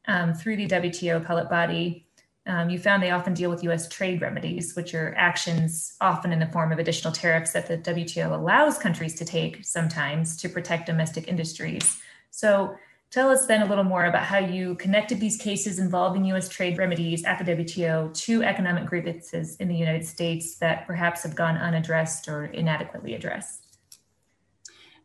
um, 0.07 0.35
through 0.35 0.57
the 0.57 0.69
WTO 0.69 1.17
appellate 1.17 1.49
body, 1.49 2.08
um, 2.49 2.71
you 2.71 2.78
found 2.78 3.02
they 3.02 3.11
often 3.11 3.35
deal 3.35 3.50
with 3.50 3.62
US 3.64 3.88
trade 3.88 4.23
remedies, 4.23 4.75
which 4.75 4.95
are 4.95 5.14
actions 5.17 5.95
often 6.00 6.33
in 6.33 6.38
the 6.38 6.47
form 6.47 6.73
of 6.73 6.78
additional 6.78 7.12
tariffs 7.12 7.52
that 7.52 7.67
the 7.67 7.76
WTO 7.76 8.33
allows 8.33 8.78
countries 8.78 9.14
to 9.17 9.25
take 9.25 9.64
sometimes 9.64 10.37
to 10.38 10.49
protect 10.49 10.87
domestic 10.87 11.28
industries. 11.28 12.00
So 12.31 12.75
tell 13.11 13.28
us 13.28 13.47
then 13.47 13.62
a 13.62 13.67
little 13.67 13.85
more 13.85 14.07
about 14.07 14.25
how 14.25 14.38
you 14.38 14.76
connected 14.76 15.21
these 15.21 15.37
cases 15.37 15.78
involving 15.78 16.25
US 16.26 16.49
trade 16.49 16.78
remedies 16.78 17.23
at 17.25 17.38
the 17.38 17.45
WTO 17.55 18.14
to 18.14 18.43
economic 18.43 18.87
grievances 18.87 19.57
in 19.57 19.69
the 19.69 19.76
United 19.76 20.07
States 20.07 20.57
that 20.57 20.87
perhaps 20.87 21.25
have 21.25 21.35
gone 21.35 21.59
unaddressed 21.59 22.28
or 22.28 22.47
inadequately 22.47 23.14
addressed. 23.14 23.67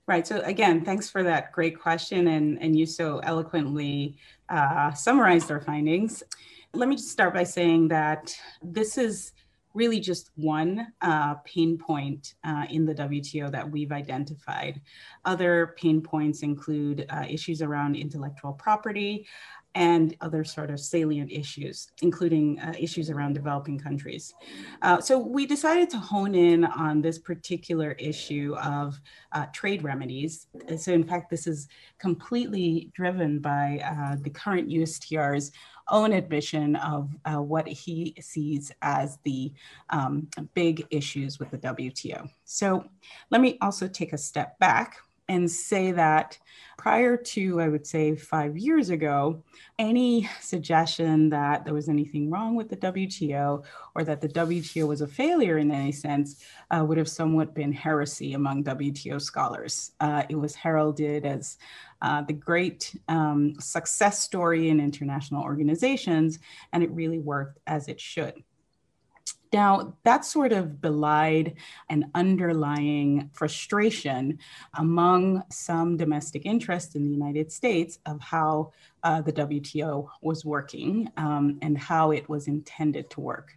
Right. 0.06 0.28
So 0.28 0.42
again, 0.42 0.84
thanks 0.84 1.10
for 1.10 1.24
that 1.24 1.54
great 1.54 1.80
question, 1.80 2.28
and 2.28 2.62
and 2.62 2.78
you 2.78 2.86
so 2.86 3.20
eloquently 3.20 4.18
uh, 4.50 4.92
summarized 4.94 5.50
our 5.50 5.62
findings. 5.62 6.24
Let 6.76 6.90
me 6.90 6.96
just 6.96 7.12
start 7.12 7.36
by 7.36 7.44
saying 7.44 7.90
that 7.90 8.36
this 8.64 8.98
is 8.98 9.34
really 9.76 10.00
just 10.00 10.32
one 10.36 10.88
uh, 11.02 11.36
pain 11.46 11.78
point 11.78 12.34
uh, 12.44 12.66
in 12.68 12.84
the 12.84 12.96
WTO 12.96 13.52
that 13.52 13.70
we've 13.70 13.92
identified. 13.92 14.82
Other 15.24 15.76
pain 15.78 16.02
points 16.02 16.42
include 16.42 17.06
uh, 17.12 17.26
issues 17.30 17.62
around 17.62 17.96
intellectual 17.96 18.54
property, 18.54 19.28
and 19.76 20.16
other 20.22 20.44
sort 20.44 20.70
of 20.70 20.80
salient 20.80 21.32
issues, 21.32 21.90
including 22.02 22.60
uh, 22.60 22.74
issues 22.80 23.10
around 23.10 23.34
developing 23.34 23.80
countries. 23.80 24.34
Uh, 24.84 25.02
so 25.02 25.18
we 25.18 25.48
decided 25.48 25.90
to 25.90 25.98
hone 25.98 26.36
in 26.36 26.64
on 26.64 27.02
this 27.02 27.18
particular 27.18 27.94
issue 27.94 28.56
of 28.62 29.00
uh, 29.32 29.48
trade 29.52 29.84
remedies. 29.84 30.46
So 30.78 30.94
in 30.94 31.04
fact, 31.04 31.32
this 31.32 31.48
is 31.48 31.68
completely 31.98 32.92
driven 32.94 33.40
by 33.40 34.18
the 34.22 34.30
current 34.30 34.70
USTR's 34.70 35.52
own 35.90 36.14
admission 36.14 36.76
of 36.78 37.10
uh, 37.26 37.42
what 37.42 37.68
he 37.68 38.16
sees 38.20 38.72
as 38.82 39.18
the 39.24 39.52
um, 39.90 40.28
big 40.54 40.86
issues 40.90 41.40
with 41.40 41.52
the 41.52 41.58
WTO. 41.58 42.30
So 42.46 42.86
let 43.30 43.42
me 43.42 43.58
also 43.62 43.88
take 43.88 44.14
a 44.14 44.18
step 44.18 44.58
back 44.60 44.98
and 45.30 45.50
say 45.50 45.92
that 45.92 46.38
prior 46.78 47.16
to, 47.16 47.62
I 47.62 47.70
would 47.70 47.88
say, 47.88 48.16
five 48.16 48.58
years 48.58 48.90
ago, 48.90 49.44
any 49.80 50.30
suggestion 50.42 51.30
that 51.30 51.64
there 51.64 51.74
was 51.74 51.88
anything 51.88 52.30
wrong 52.30 52.56
with 52.56 52.70
the 52.70 52.78
WTO 52.78 53.64
or 53.96 54.04
that 54.04 54.22
the 54.22 54.28
WTO 54.28 54.88
was 54.88 55.02
a 55.02 55.08
failure 55.08 55.58
in 55.60 55.72
any 55.72 55.92
sense 55.92 56.44
uh, 56.72 56.84
would 56.86 56.98
have 56.98 57.08
somewhat 57.08 57.56
been 57.56 57.72
heresy 57.72 58.34
among 58.34 58.64
WTO 58.64 59.22
scholars. 59.22 59.92
Uh, 60.00 60.24
it 60.30 60.36
was 60.36 60.56
heralded 60.56 61.26
as 61.26 61.58
uh, 62.02 62.22
the 62.22 62.34
great 62.34 62.94
um, 63.08 63.56
success 63.60 64.20
story 64.20 64.70
in 64.70 64.80
international 64.80 65.44
organizations, 65.44 66.40
and 66.74 66.84
it 66.84 66.92
really 66.92 67.20
worked 67.20 67.60
as 67.66 67.88
it 67.88 68.00
should. 68.00 68.44
Now, 69.54 69.96
that 70.04 70.26
sort 70.26 70.52
of 70.52 70.82
belied 70.82 71.58
an 71.88 72.10
underlying 72.16 73.30
frustration 73.34 74.40
among 74.80 75.44
some 75.52 75.96
domestic 75.96 76.48
interests 76.48 76.96
in 76.96 77.04
the 77.04 77.12
United 77.12 77.52
States 77.52 78.00
of 78.08 78.20
how 78.20 78.72
uh, 79.04 79.22
the 79.22 79.32
WTO 79.32 80.08
was 80.24 80.44
working 80.44 81.08
um, 81.18 81.60
and 81.62 81.78
how 81.78 82.10
it 82.10 82.28
was 82.28 82.48
intended 82.48 83.12
to 83.12 83.22
work. 83.22 83.56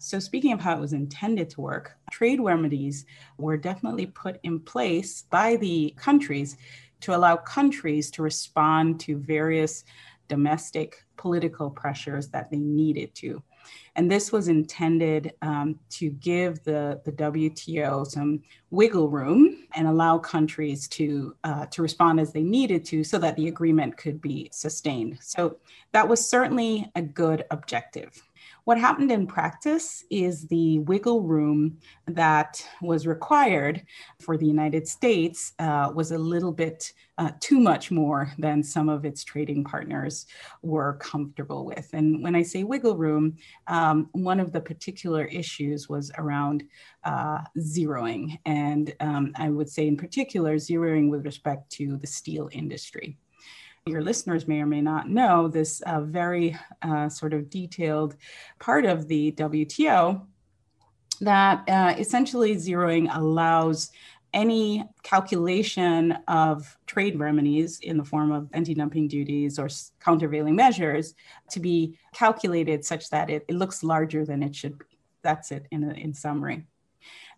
So, 0.00 0.18
speaking 0.18 0.52
of 0.52 0.60
how 0.60 0.76
it 0.76 0.80
was 0.80 0.92
intended 0.92 1.50
to 1.50 1.60
work, 1.60 1.96
trade 2.10 2.40
remedies 2.40 3.06
were 3.36 3.56
definitely 3.56 4.06
put 4.06 4.40
in 4.42 4.58
place 4.58 5.22
by 5.30 5.54
the 5.56 5.94
countries 5.96 6.56
to 7.00 7.14
allow 7.14 7.36
countries 7.36 8.10
to 8.12 8.22
respond 8.22 8.98
to 9.00 9.18
various 9.18 9.84
domestic 10.26 11.04
political 11.16 11.70
pressures 11.70 12.28
that 12.28 12.50
they 12.50 12.58
needed 12.58 13.14
to. 13.16 13.42
And 13.96 14.10
this 14.10 14.30
was 14.30 14.48
intended 14.48 15.32
um, 15.42 15.78
to 15.90 16.10
give 16.10 16.62
the, 16.64 17.00
the 17.04 17.12
WTO 17.12 18.06
some 18.06 18.42
wiggle 18.70 19.08
room 19.08 19.66
and 19.74 19.88
allow 19.88 20.18
countries 20.18 20.86
to, 20.88 21.34
uh, 21.44 21.66
to 21.66 21.82
respond 21.82 22.20
as 22.20 22.32
they 22.32 22.42
needed 22.42 22.84
to 22.86 23.02
so 23.02 23.18
that 23.18 23.36
the 23.36 23.48
agreement 23.48 23.96
could 23.96 24.20
be 24.20 24.48
sustained. 24.52 25.18
So 25.20 25.56
that 25.92 26.08
was 26.08 26.28
certainly 26.28 26.90
a 26.94 27.02
good 27.02 27.44
objective. 27.50 28.22
What 28.68 28.76
happened 28.78 29.10
in 29.10 29.26
practice 29.26 30.04
is 30.10 30.46
the 30.46 30.80
wiggle 30.80 31.22
room 31.22 31.78
that 32.06 32.62
was 32.82 33.06
required 33.06 33.82
for 34.20 34.36
the 34.36 34.44
United 34.44 34.86
States 34.86 35.54
uh, 35.58 35.90
was 35.94 36.12
a 36.12 36.18
little 36.18 36.52
bit 36.52 36.92
uh, 37.16 37.30
too 37.40 37.60
much 37.60 37.90
more 37.90 38.30
than 38.36 38.62
some 38.62 38.90
of 38.90 39.06
its 39.06 39.24
trading 39.24 39.64
partners 39.64 40.26
were 40.60 40.98
comfortable 41.00 41.64
with. 41.64 41.88
And 41.94 42.22
when 42.22 42.36
I 42.36 42.42
say 42.42 42.62
wiggle 42.62 42.98
room, 42.98 43.38
um, 43.68 44.10
one 44.12 44.38
of 44.38 44.52
the 44.52 44.60
particular 44.60 45.24
issues 45.24 45.88
was 45.88 46.12
around 46.18 46.62
uh, 47.04 47.38
zeroing. 47.56 48.38
And 48.44 48.94
um, 49.00 49.32
I 49.36 49.48
would 49.48 49.70
say, 49.70 49.88
in 49.88 49.96
particular, 49.96 50.56
zeroing 50.56 51.08
with 51.08 51.24
respect 51.24 51.70
to 51.78 51.96
the 51.96 52.06
steel 52.06 52.50
industry 52.52 53.16
your 53.86 54.02
listeners 54.02 54.46
may 54.46 54.60
or 54.60 54.66
may 54.66 54.80
not 54.80 55.08
know, 55.08 55.48
this 55.48 55.80
uh, 55.82 56.00
very 56.00 56.56
uh, 56.82 57.08
sort 57.08 57.32
of 57.32 57.50
detailed 57.50 58.16
part 58.58 58.84
of 58.84 59.08
the 59.08 59.32
WTO 59.32 60.26
that 61.20 61.68
uh, 61.68 61.94
essentially 61.98 62.54
zeroing 62.54 63.08
allows 63.14 63.90
any 64.34 64.84
calculation 65.02 66.12
of 66.28 66.76
trade 66.86 67.18
remedies 67.18 67.80
in 67.80 67.96
the 67.96 68.04
form 68.04 68.30
of 68.30 68.48
anti 68.52 68.74
dumping 68.74 69.08
duties 69.08 69.58
or 69.58 69.68
countervailing 70.00 70.54
measures 70.54 71.14
to 71.50 71.60
be 71.60 71.98
calculated 72.14 72.84
such 72.84 73.08
that 73.10 73.30
it, 73.30 73.44
it 73.48 73.54
looks 73.54 73.82
larger 73.82 74.24
than 74.24 74.42
it 74.42 74.54
should 74.54 74.78
be. 74.78 74.84
That's 75.22 75.50
it 75.50 75.66
in, 75.70 75.84
a, 75.84 75.94
in 75.94 76.12
summary. 76.12 76.66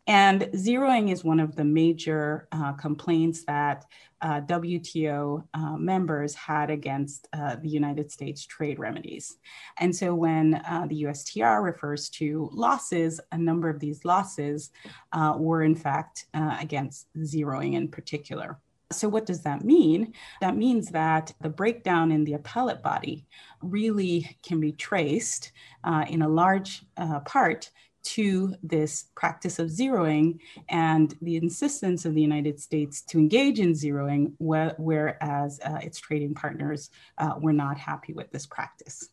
And 0.06 0.42
zeroing 0.54 1.12
is 1.12 1.22
one 1.22 1.40
of 1.40 1.56
the 1.56 1.64
major 1.64 2.48
uh, 2.52 2.72
complaints 2.72 3.44
that 3.44 3.84
uh, 4.22 4.40
WTO 4.42 5.44
uh, 5.54 5.76
members 5.76 6.34
had 6.34 6.70
against 6.70 7.28
uh, 7.32 7.56
the 7.56 7.68
United 7.68 8.10
States 8.10 8.44
trade 8.44 8.78
remedies. 8.78 9.38
And 9.78 9.94
so 9.94 10.14
when 10.14 10.54
uh, 10.54 10.86
the 10.88 11.04
USTR 11.04 11.62
refers 11.62 12.10
to 12.10 12.50
losses, 12.52 13.20
a 13.32 13.38
number 13.38 13.68
of 13.68 13.78
these 13.78 14.04
losses 14.04 14.70
uh, 15.12 15.34
were 15.36 15.62
in 15.62 15.74
fact 15.74 16.26
against 16.34 17.06
zeroing 17.18 17.74
in 17.74 17.88
particular. 17.88 18.58
So, 18.92 19.08
what 19.08 19.24
does 19.24 19.42
that 19.42 19.64
mean? 19.64 20.14
That 20.40 20.56
means 20.56 20.88
that 20.88 21.32
the 21.40 21.48
breakdown 21.48 22.10
in 22.10 22.24
the 22.24 22.32
appellate 22.32 22.82
body 22.82 23.24
really 23.62 24.36
can 24.42 24.58
be 24.58 24.72
traced 24.72 25.52
uh, 25.84 26.04
in 26.08 26.22
a 26.22 26.28
large 26.28 26.82
uh, 26.96 27.20
part 27.20 27.70
to 28.02 28.54
this 28.62 29.06
practice 29.14 29.58
of 29.58 29.68
zeroing 29.68 30.38
and 30.68 31.14
the 31.22 31.36
insistence 31.36 32.04
of 32.04 32.14
the 32.14 32.22
United 32.22 32.60
States 32.60 33.02
to 33.02 33.18
engage 33.18 33.60
in 33.60 33.72
zeroing, 33.72 34.32
wh- 34.38 34.78
whereas 34.78 35.60
uh, 35.64 35.78
its 35.82 35.98
trading 35.98 36.34
partners 36.34 36.90
uh, 37.18 37.34
were 37.40 37.52
not 37.52 37.78
happy 37.78 38.12
with 38.12 38.30
this 38.30 38.46
practice. 38.46 39.08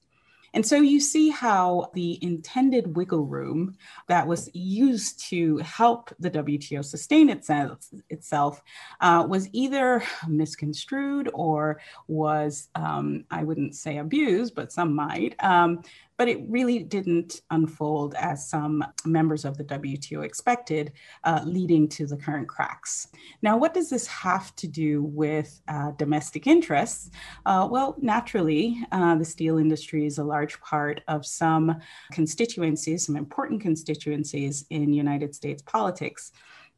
And 0.53 0.65
so 0.65 0.77
you 0.77 0.99
see 0.99 1.29
how 1.29 1.91
the 1.93 2.17
intended 2.23 2.95
wiggle 2.95 3.25
room 3.25 3.75
that 4.07 4.25
was 4.25 4.49
used 4.55 5.19
to 5.29 5.57
help 5.57 6.11
the 6.19 6.31
WTO 6.31 6.83
sustain 6.83 7.29
itself, 7.29 7.87
itself 8.09 8.61
uh, 9.01 9.25
was 9.27 9.49
either 9.51 10.01
misconstrued 10.27 11.29
or 11.33 11.79
was, 12.07 12.69
um, 12.75 13.25
I 13.29 13.43
wouldn't 13.43 13.75
say 13.75 13.97
abused, 13.97 14.55
but 14.55 14.71
some 14.71 14.95
might, 14.95 15.35
um, 15.43 15.83
but 16.17 16.27
it 16.27 16.39
really 16.47 16.79
didn't 16.79 17.41
unfold 17.51 18.15
as 18.15 18.49
some 18.49 18.83
members 19.05 19.45
of 19.45 19.57
the 19.57 19.63
WTO 19.63 20.23
expected, 20.23 20.91
uh, 21.23 21.41
leading 21.45 21.87
to 21.89 22.05
the 22.05 22.17
current 22.17 22.47
cracks. 22.47 23.07
Now, 23.41 23.57
what 23.57 23.73
does 23.73 23.89
this 23.89 24.07
have 24.07 24.55
to 24.57 24.67
do 24.67 25.03
with 25.03 25.61
uh, 25.67 25.91
domestic 25.91 26.47
interests? 26.47 27.11
Uh, 27.45 27.67
well, 27.69 27.95
naturally, 28.01 28.77
uh, 28.91 29.15
the 29.15 29.25
steel 29.25 29.57
industry 29.57 30.05
is 30.05 30.17
a 30.17 30.23
large 30.23 30.59
part 30.61 31.01
of 31.07 31.25
some 31.25 31.75
constituencies, 32.11 33.05
some 33.05 33.15
important 33.15 33.61
constituencies 33.61 34.65
in 34.69 34.93
United 34.93 35.35
States 35.35 35.61
politics. 35.61 36.31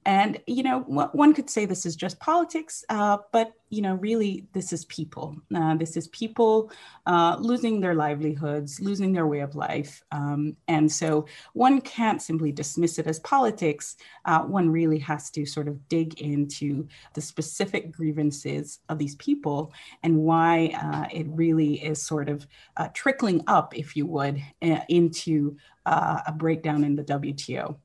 And, 0.06 0.39
you 0.48 0.63
know, 0.63 0.79
one 0.79 1.34
could 1.34 1.50
say 1.50 1.65
this 1.65 1.86
is 1.86 1.96
just 1.96 2.20
politics, 2.20 2.86
uh, 2.89 3.18
but, 3.34 3.51
you 3.70 3.82
know, 3.82 3.96
really 3.96 4.48
this 4.53 4.72
is 4.72 4.86
people. 4.86 5.36
Uh, 5.53 5.75
this 5.75 5.98
is 5.98 6.08
people 6.08 6.72
uh, 7.06 7.36
losing 7.38 7.82
their 7.82 7.94
livelihoods, 7.94 8.79
losing 8.79 9.12
their 9.12 9.27
way 9.27 9.41
of 9.41 9.56
life. 9.56 10.01
Um, 10.12 10.56
and 10.70 10.89
so 10.89 11.25
one 11.53 11.82
can't 11.82 12.22
simply 12.22 12.51
dismiss 12.53 12.98
it 12.98 13.08
as 13.08 13.20
politics. 13.20 13.98
Uh, 14.25 14.39
one 14.44 14.70
really 14.70 15.00
has 15.00 15.29
to 15.32 15.46
sort 15.46 15.68
of 15.68 15.88
dig 15.89 16.20
into 16.22 16.88
the 17.13 17.22
specific 17.22 17.91
grievances 17.91 18.79
of 18.88 19.00
these 19.00 19.15
people 19.15 19.74
and 20.01 20.18
why 20.18 20.72
uh, 20.82 21.08
it 21.12 21.27
really 21.29 21.84
is 21.84 22.01
sort 22.01 22.29
of 22.29 22.48
uh, 22.77 22.88
trickling 22.94 23.44
up, 23.48 23.77
if 23.77 23.98
you 23.98 24.06
would, 24.06 24.41
into 24.62 25.58
a 25.86 26.34
breakdown 26.36 26.84
in 26.84 26.96
the 26.96 27.03
WTO. 27.03 27.75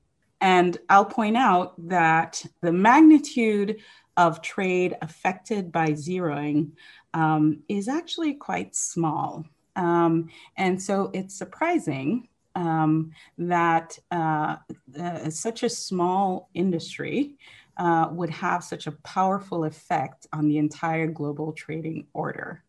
And 0.44 0.76
I'll 0.90 1.06
point 1.06 1.38
out 1.38 1.72
that 1.88 2.44
the 2.60 2.70
magnitude 2.70 3.80
of 4.18 4.42
trade 4.42 4.94
affected 5.00 5.72
by 5.72 5.92
zeroing 5.92 6.72
um, 7.14 7.62
is 7.66 7.88
actually 7.88 8.34
quite 8.34 8.76
small. 8.76 9.46
Um, 9.74 10.28
and 10.58 10.80
so 10.80 11.10
it's 11.14 11.34
surprising 11.34 12.28
um, 12.54 13.12
that 13.38 13.98
uh, 14.10 14.56
uh, 15.00 15.30
such 15.30 15.62
a 15.62 15.70
small 15.70 16.50
industry 16.52 17.36
uh, 17.78 18.08
would 18.12 18.30
have 18.30 18.62
such 18.62 18.86
a 18.86 18.92
powerful 19.02 19.64
effect 19.64 20.26
on 20.34 20.46
the 20.46 20.58
entire 20.58 21.06
global 21.06 21.54
trading 21.54 22.06
order. 22.12 22.62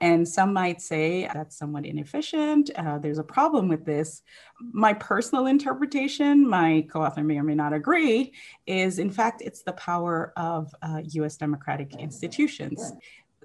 And 0.00 0.28
some 0.28 0.52
might 0.52 0.82
say 0.82 1.28
that's 1.32 1.56
somewhat 1.56 1.86
inefficient. 1.86 2.70
Uh, 2.76 2.98
there's 2.98 3.18
a 3.18 3.24
problem 3.24 3.66
with 3.68 3.86
this. 3.86 4.22
My 4.60 4.92
personal 4.92 5.46
interpretation, 5.46 6.46
my 6.48 6.86
co 6.90 7.02
author 7.02 7.24
may 7.24 7.38
or 7.38 7.42
may 7.42 7.54
not 7.54 7.72
agree, 7.72 8.34
is 8.66 8.98
in 8.98 9.10
fact, 9.10 9.40
it's 9.40 9.62
the 9.62 9.72
power 9.72 10.34
of 10.36 10.74
uh, 10.82 11.00
US 11.04 11.36
democratic 11.36 11.94
institutions 11.94 12.92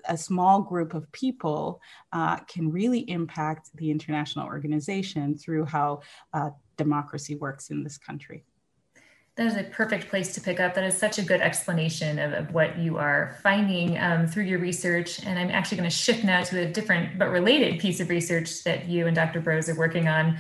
a 0.09 0.17
small 0.17 0.61
group 0.61 0.93
of 0.93 1.11
people 1.11 1.81
uh, 2.11 2.37
can 2.37 2.71
really 2.71 3.01
impact 3.09 3.69
the 3.75 3.91
international 3.91 4.45
organization 4.45 5.37
through 5.37 5.65
how 5.65 6.01
uh, 6.33 6.49
democracy 6.77 7.35
works 7.35 7.69
in 7.69 7.83
this 7.83 7.97
country. 7.97 8.43
That 9.37 9.47
is 9.47 9.55
a 9.55 9.63
perfect 9.63 10.09
place 10.09 10.33
to 10.35 10.41
pick 10.41 10.59
up. 10.59 10.75
That 10.75 10.83
is 10.83 10.97
such 10.97 11.17
a 11.17 11.21
good 11.21 11.39
explanation 11.39 12.19
of, 12.19 12.33
of 12.33 12.53
what 12.53 12.77
you 12.77 12.97
are 12.97 13.37
finding 13.41 13.97
um, 13.97 14.27
through 14.27 14.43
your 14.43 14.59
research. 14.59 15.25
And 15.25 15.39
I'm 15.39 15.49
actually 15.49 15.77
going 15.77 15.89
to 15.89 15.95
shift 15.95 16.25
now 16.25 16.43
to 16.43 16.59
a 16.59 16.65
different 16.65 17.17
but 17.17 17.29
related 17.29 17.79
piece 17.79 18.01
of 18.01 18.09
research 18.09 18.65
that 18.65 18.89
you 18.89 19.07
and 19.07 19.15
Dr. 19.15 19.41
Broz 19.41 19.69
are 19.69 19.77
working 19.77 20.09
on. 20.09 20.37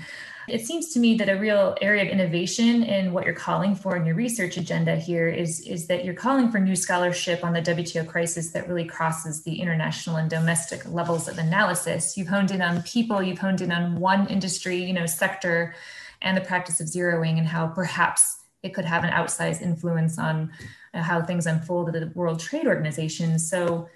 It 0.49 0.65
seems 0.65 0.91
to 0.93 0.99
me 0.99 1.15
that 1.15 1.29
a 1.29 1.39
real 1.39 1.77
area 1.81 2.03
of 2.03 2.09
innovation 2.09 2.83
in 2.83 3.13
what 3.13 3.25
you're 3.25 3.33
calling 3.33 3.75
for 3.75 3.95
in 3.95 4.05
your 4.05 4.15
research 4.15 4.57
agenda 4.57 4.97
here 4.97 5.29
is, 5.29 5.61
is 5.61 5.87
that 5.87 6.03
you're 6.03 6.13
calling 6.13 6.51
for 6.51 6.59
new 6.59 6.75
scholarship 6.75 7.45
on 7.45 7.53
the 7.53 7.61
WTO 7.61 8.05
crisis 8.05 8.51
that 8.51 8.67
really 8.67 8.83
crosses 8.83 9.43
the 9.43 9.61
international 9.61 10.17
and 10.17 10.29
domestic 10.29 10.85
levels 10.91 11.29
of 11.29 11.37
analysis. 11.37 12.17
You've 12.17 12.27
honed 12.27 12.51
in 12.51 12.61
on 12.61 12.81
people, 12.83 13.23
you've 13.23 13.39
honed 13.39 13.61
in 13.61 13.71
on 13.71 14.01
one 14.01 14.27
industry, 14.27 14.83
you 14.83 14.91
know, 14.91 15.05
sector, 15.05 15.75
and 16.21 16.35
the 16.35 16.41
practice 16.41 16.81
of 16.81 16.87
zeroing 16.87 17.37
and 17.37 17.47
how 17.47 17.67
perhaps 17.67 18.40
it 18.63 18.73
could 18.73 18.85
have 18.85 19.03
an 19.03 19.11
outsized 19.11 19.61
influence 19.61 20.19
on 20.19 20.51
uh, 20.93 21.01
how 21.01 21.21
things 21.21 21.45
unfold 21.45 21.89
at 21.89 21.93
the 21.93 22.11
World 22.17 22.39
Trade 22.39 22.67
Organization. 22.67 23.39
So 23.39 23.89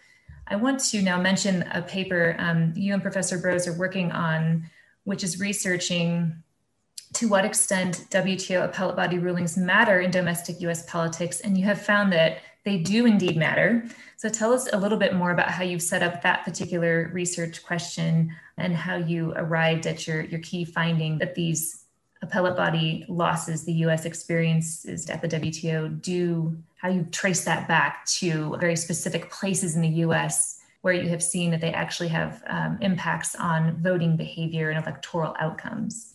I 0.48 0.56
want 0.56 0.80
to 0.92 1.02
now 1.02 1.20
mention 1.20 1.64
a 1.72 1.82
paper 1.82 2.36
um, 2.40 2.74
you 2.76 2.94
and 2.94 3.02
Professor 3.02 3.38
Broz 3.38 3.68
are 3.68 3.78
working 3.78 4.12
on, 4.12 4.70
which 5.04 5.24
is 5.24 5.40
researching 5.40 6.44
to 7.14 7.28
what 7.28 7.46
extent 7.46 8.08
WTO 8.10 8.66
appellate 8.66 8.96
body 8.96 9.20
rulings 9.20 9.58
matter 9.58 10.02
in 10.02 10.12
domestic 10.12 10.60
US 10.62 10.86
politics. 10.86 11.40
And 11.40 11.58
you 11.58 11.66
have 11.66 11.82
found 11.82 12.12
that 12.14 12.40
they 12.66 12.78
do 12.80 13.06
indeed 13.06 13.38
matter. 13.38 13.86
So 14.18 14.28
tell 14.28 14.52
us 14.52 14.68
a 14.74 14.78
little 14.78 14.98
bit 14.98 15.14
more 15.14 15.32
about 15.32 15.50
how 15.50 15.64
you've 15.64 15.84
set 15.84 16.04
up 16.04 16.22
that 16.24 16.44
particular 16.44 17.10
research 17.14 17.64
question 17.64 18.36
and 18.58 18.76
how 18.76 18.96
you 18.96 19.34
arrived 19.36 19.86
at 19.86 20.08
your, 20.08 20.22
your 20.22 20.40
key 20.42 20.66
finding 20.66 21.20
that 21.20 21.36
these 21.36 21.85
appellate 22.22 22.56
body 22.56 23.06
losses 23.08 23.64
the 23.66 23.74
US 23.74 24.06
experiences 24.06 25.10
at 25.10 25.22
the 25.22 25.28
WTO 25.28 26.02
do, 26.02 26.58
how 26.78 26.90
you 26.90 27.08
trace 27.12 27.46
that 27.46 27.68
back 27.68 28.06
to 28.06 28.56
very 28.60 28.76
specific 28.76 29.30
places 29.30 29.76
in 29.76 29.82
the 29.82 30.04
US 30.06 30.60
where 30.82 30.94
you 30.94 31.10
have 31.10 31.24
seen 31.24 31.50
that 31.52 31.62
they 31.62 31.74
actually 31.74 32.10
have 32.10 32.44
um, 32.48 32.78
impacts 32.82 33.36
on 33.36 33.76
voting 33.82 34.16
behavior 34.16 34.70
and 34.70 34.84
electoral 34.84 35.36
outcomes. 35.40 36.15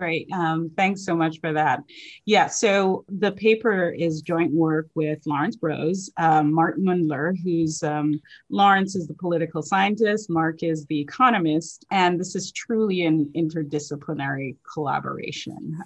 Great. 0.00 0.32
Um, 0.32 0.70
thanks 0.78 1.04
so 1.04 1.14
much 1.14 1.40
for 1.40 1.52
that. 1.52 1.84
Yeah, 2.24 2.46
so 2.46 3.04
the 3.10 3.32
paper 3.32 3.90
is 3.90 4.22
joint 4.22 4.50
work 4.50 4.88
with 4.94 5.18
Lawrence 5.26 5.56
Broz, 5.56 6.08
um, 6.16 6.54
Marc 6.54 6.78
Muendler, 6.78 7.36
who's 7.44 7.82
um, 7.82 8.18
Lawrence 8.48 8.96
is 8.96 9.06
the 9.06 9.12
political 9.12 9.60
scientist, 9.60 10.30
Marc 10.30 10.62
is 10.62 10.86
the 10.86 10.98
economist, 10.98 11.84
and 11.90 12.18
this 12.18 12.34
is 12.34 12.50
truly 12.50 13.04
an 13.04 13.30
interdisciplinary 13.36 14.56
collaboration 14.72 15.78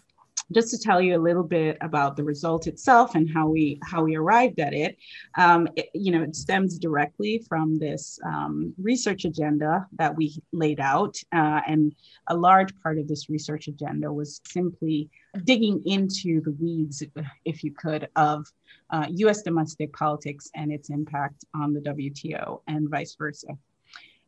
just 0.53 0.71
to 0.71 0.79
tell 0.79 1.01
you 1.01 1.17
a 1.17 1.23
little 1.23 1.43
bit 1.43 1.77
about 1.81 2.17
the 2.17 2.25
result 2.25 2.67
itself 2.67 3.15
and 3.15 3.29
how 3.33 3.49
we 3.49 3.79
how 3.83 4.03
we 4.03 4.17
arrived 4.17 4.61
at 4.61 4.73
it, 4.73 4.97
um, 5.37 5.69
it 5.77 5.89
you 5.95 6.13
know, 6.13 6.23
it 6.23 6.37
stems 6.37 6.79
directly 6.79 7.45
from 7.49 7.79
this 7.79 8.19
um, 8.27 8.75
research 8.81 9.25
agenda 9.25 9.87
that 9.93 10.17
we 10.17 10.37
laid 10.53 10.81
out, 10.81 11.17
uh, 11.35 11.61
and 11.67 11.95
a 12.29 12.37
large 12.37 12.75
part 12.83 12.99
of 12.99 13.09
this 13.09 13.29
research 13.29 13.69
agenda 13.69 14.13
was 14.13 14.41
simply 14.47 15.09
digging 15.45 15.83
into 15.87 16.41
the 16.43 16.53
weeds, 16.53 17.03
if 17.45 17.65
you 17.65 17.73
could, 17.73 18.09
of 18.17 18.47
uh, 18.91 19.07
U.S. 19.11 19.43
domestic 19.43 19.93
politics 19.93 20.51
and 20.55 20.73
its 20.73 20.91
impact 20.91 21.45
on 21.55 21.73
the 21.73 21.81
WTO 21.81 22.61
and 22.69 22.89
vice 22.89 23.17
versa. 23.17 23.49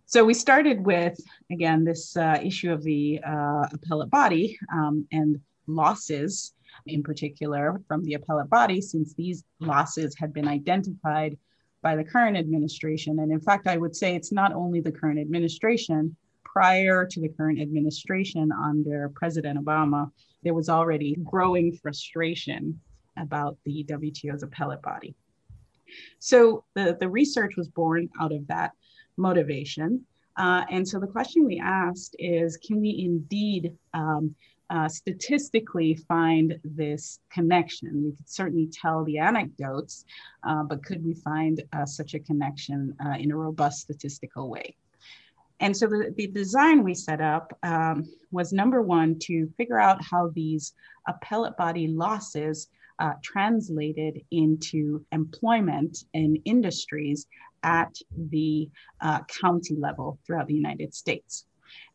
So 0.09 0.25
we 0.25 0.35
started 0.35 0.87
with, 0.87 1.19
again, 1.51 1.85
this 1.85 2.17
uh, 2.17 2.39
issue 2.43 2.73
of 2.73 2.85
the 2.85 3.21
uh, 3.27 3.67
appellate 3.73 4.11
body 4.11 4.57
um, 4.73 5.07
and 5.11 5.41
losses 5.67 6.55
in 6.87 7.03
particular 7.03 7.81
from 7.89 8.05
the 8.05 8.15
appellate 8.15 8.51
body, 8.51 8.81
since 8.81 9.15
these 9.15 9.45
losses 9.61 10.15
had 10.19 10.33
been 10.33 10.49
identified 10.49 11.37
by 11.83 11.97
the 11.97 12.05
current 12.05 12.37
administration. 12.37 13.21
And 13.21 13.33
in 13.33 13.41
fact, 13.41 13.67
I 13.67 13.77
would 13.77 13.95
say 13.95 14.15
it's 14.15 14.33
not 14.33 14.53
only 14.53 14.81
the 14.81 14.93
current 14.93 15.19
administration, 15.19 16.17
prior 16.45 17.05
to 17.05 17.21
the 17.21 17.29
current 17.29 17.61
administration 17.61 18.51
under 18.51 19.11
President 19.15 19.63
Obama, 19.63 20.11
there 20.43 20.55
was 20.55 20.69
already 20.69 21.17
growing 21.23 21.77
frustration 21.77 22.81
about 23.19 23.57
the 23.65 23.85
WTO's 23.85 24.43
appellate 24.43 24.83
body. 24.83 25.15
So 26.19 26.65
the, 26.75 26.97
the 26.99 27.09
research 27.09 27.57
was 27.57 27.69
born 27.69 28.09
out 28.21 28.33
of 28.33 28.47
that 28.49 28.73
motivation. 29.17 30.05
Uh, 30.37 30.65
and 30.71 30.87
so 30.87 30.99
the 30.99 31.07
question 31.07 31.45
we 31.45 31.59
asked 31.59 32.17
is 32.19 32.57
can 32.59 32.81
we 32.81 33.05
indeed 33.05 33.73
um, 33.95 34.35
uh, 34.71 34.89
statistically 34.89 35.95
find 36.09 36.59
this 36.65 37.21
connection? 37.31 38.05
We 38.05 38.13
could 38.13 38.29
certainly 38.29 38.69
tell 38.73 39.05
the 39.05 39.19
anecdotes, 39.19 40.05
uh, 40.47 40.63
but 40.65 40.85
could 40.85 41.05
we 41.05 41.15
find 41.15 41.63
uh, 41.73 41.87
such 41.87 42.15
a 42.15 42.19
connection 42.19 42.95
uh, 43.05 43.17
in 43.19 43.31
a 43.31 43.37
robust 43.37 43.81
statistical 43.81 44.49
way? 44.49 44.77
And 45.61 45.75
so 45.77 45.87
the, 45.87 46.13
the 46.17 46.27
design 46.27 46.85
we 46.85 46.95
set 46.95 47.21
up 47.21 47.57
um, 47.63 48.05
was 48.31 48.53
number 48.53 48.83
one 48.83 49.19
to 49.21 49.49
figure 49.57 49.79
out 49.79 50.03
how 50.03 50.31
these 50.35 50.75
appellate 51.09 51.57
body 51.57 51.89
losses 51.89 52.69
uh, 52.99 53.13
translated 53.23 54.21
into 54.31 55.05
employment 55.13 56.05
in 56.15 56.37
industries 56.45 57.27
at 57.63 57.95
the 58.31 58.69
uh, 59.01 59.21
county 59.41 59.77
level 59.77 60.19
throughout 60.27 60.47
the 60.47 60.55
United 60.55 60.95
States. 60.95 61.47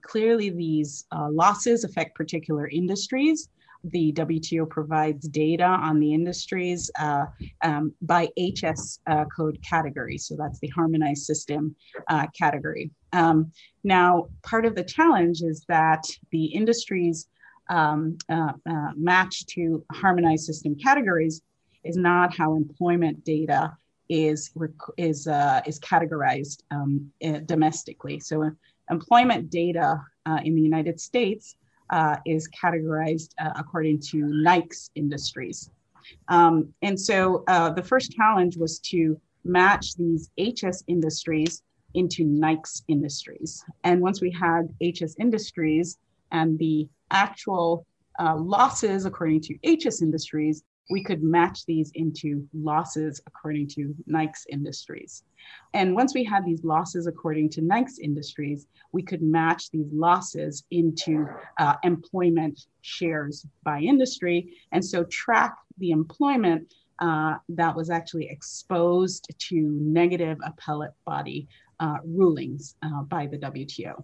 Clearly, 0.01 0.49
these 0.49 1.05
uh, 1.11 1.29
losses 1.29 1.83
affect 1.83 2.15
particular 2.15 2.67
industries. 2.67 3.49
The 3.83 4.13
WTO 4.13 4.69
provides 4.69 5.27
data 5.27 5.63
on 5.63 5.99
the 5.99 6.13
industries 6.13 6.91
uh, 6.99 7.25
um, 7.63 7.93
by 8.01 8.29
HS 8.37 8.99
uh, 9.07 9.25
code 9.35 9.57
category. 9.67 10.17
So 10.17 10.35
that's 10.37 10.59
the 10.59 10.67
harmonized 10.67 11.23
system 11.23 11.75
uh, 12.07 12.27
category. 12.37 12.91
Um, 13.13 13.51
now, 13.83 14.27
part 14.43 14.65
of 14.65 14.75
the 14.75 14.83
challenge 14.83 15.41
is 15.41 15.65
that 15.67 16.03
the 16.31 16.45
industries 16.45 17.27
um, 17.69 18.17
uh, 18.29 18.53
uh, 18.69 18.91
match 18.95 19.45
to 19.47 19.83
harmonized 19.91 20.45
system 20.45 20.75
categories 20.75 21.41
is 21.83 21.97
not 21.97 22.35
how 22.35 22.55
employment 22.55 23.23
data 23.23 23.75
is 24.09 24.51
is 24.97 25.25
uh, 25.25 25.61
is 25.65 25.79
categorized 25.79 26.63
um, 26.69 27.09
uh, 27.23 27.39
domestically. 27.45 28.19
So, 28.19 28.51
employment 28.91 29.49
data 29.49 29.99
uh, 30.25 30.39
in 30.43 30.55
the 30.55 30.61
United 30.61 30.99
States 30.99 31.55
is 32.25 32.47
categorized 32.49 33.31
according 33.57 33.99
to 33.99 34.17
NAICS 34.25 34.91
industries. 34.95 35.69
Um, 36.27 36.73
and 36.81 36.99
so, 36.99 37.43
the 37.47 37.83
first 37.83 38.11
challenge 38.11 38.57
was 38.57 38.79
to 38.91 39.19
match 39.43 39.95
these 39.95 40.29
HS 40.39 40.83
industries 40.87 41.63
into 41.93 42.23
NAICS 42.23 42.83
industries. 42.87 43.63
And 43.83 44.01
once 44.01 44.21
we 44.21 44.31
had 44.31 44.73
HS 44.81 45.15
industries 45.19 45.97
and 46.31 46.57
the 46.57 46.87
actual 47.11 47.85
uh, 48.19 48.35
losses 48.37 49.05
according 49.05 49.41
to 49.41 49.55
HS 49.65 50.01
Industries, 50.01 50.63
we 50.89 51.03
could 51.03 51.23
match 51.23 51.65
these 51.65 51.91
into 51.95 52.47
losses 52.53 53.21
according 53.27 53.67
to 53.67 53.95
NAICS 54.09 54.45
Industries. 54.49 55.23
And 55.73 55.95
once 55.95 56.13
we 56.13 56.23
had 56.23 56.45
these 56.45 56.63
losses 56.63 57.07
according 57.07 57.49
to 57.51 57.61
NAICS 57.61 57.99
Industries, 58.01 58.67
we 58.91 59.01
could 59.01 59.21
match 59.21 59.71
these 59.71 59.87
losses 59.91 60.63
into 60.71 61.27
uh, 61.59 61.75
employment 61.83 62.67
shares 62.81 63.45
by 63.63 63.79
industry. 63.79 64.53
And 64.71 64.83
so 64.83 65.05
track 65.05 65.55
the 65.77 65.91
employment 65.91 66.73
uh, 66.99 67.35
that 67.49 67.75
was 67.75 67.89
actually 67.89 68.29
exposed 68.29 69.27
to 69.37 69.55
negative 69.81 70.37
appellate 70.43 70.93
body 71.05 71.47
uh, 71.79 71.97
rulings 72.05 72.75
uh, 72.83 73.01
by 73.03 73.25
the 73.25 73.37
WTO. 73.37 74.03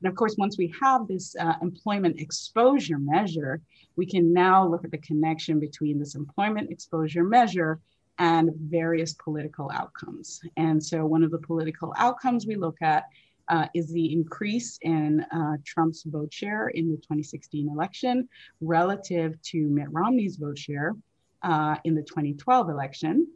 And 0.00 0.10
of 0.10 0.16
course, 0.16 0.36
once 0.38 0.58
we 0.58 0.72
have 0.80 1.06
this 1.06 1.34
uh, 1.36 1.54
employment 1.62 2.20
exposure 2.20 2.98
measure, 2.98 3.60
we 3.96 4.06
can 4.06 4.32
now 4.32 4.66
look 4.66 4.84
at 4.84 4.90
the 4.90 4.98
connection 4.98 5.58
between 5.58 5.98
this 5.98 6.14
employment 6.14 6.70
exposure 6.70 7.24
measure 7.24 7.80
and 8.18 8.50
various 8.54 9.14
political 9.14 9.70
outcomes. 9.72 10.40
And 10.56 10.82
so, 10.82 11.04
one 11.04 11.22
of 11.22 11.30
the 11.30 11.38
political 11.38 11.94
outcomes 11.96 12.46
we 12.46 12.56
look 12.56 12.80
at 12.82 13.04
uh, 13.48 13.66
is 13.74 13.92
the 13.92 14.12
increase 14.12 14.78
in 14.82 15.20
uh, 15.32 15.56
Trump's 15.64 16.02
vote 16.04 16.32
share 16.32 16.68
in 16.68 16.90
the 16.90 16.96
2016 16.96 17.68
election 17.68 18.28
relative 18.60 19.40
to 19.42 19.68
Mitt 19.68 19.90
Romney's 19.90 20.36
vote 20.36 20.58
share 20.58 20.94
uh, 21.42 21.76
in 21.84 21.94
the 21.94 22.02
2012 22.02 22.70
election. 22.70 23.28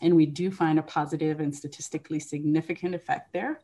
And 0.00 0.14
we 0.14 0.26
do 0.26 0.50
find 0.50 0.78
a 0.78 0.82
positive 0.82 1.40
and 1.40 1.54
statistically 1.54 2.20
significant 2.20 2.94
effect 2.94 3.32
there. 3.32 3.60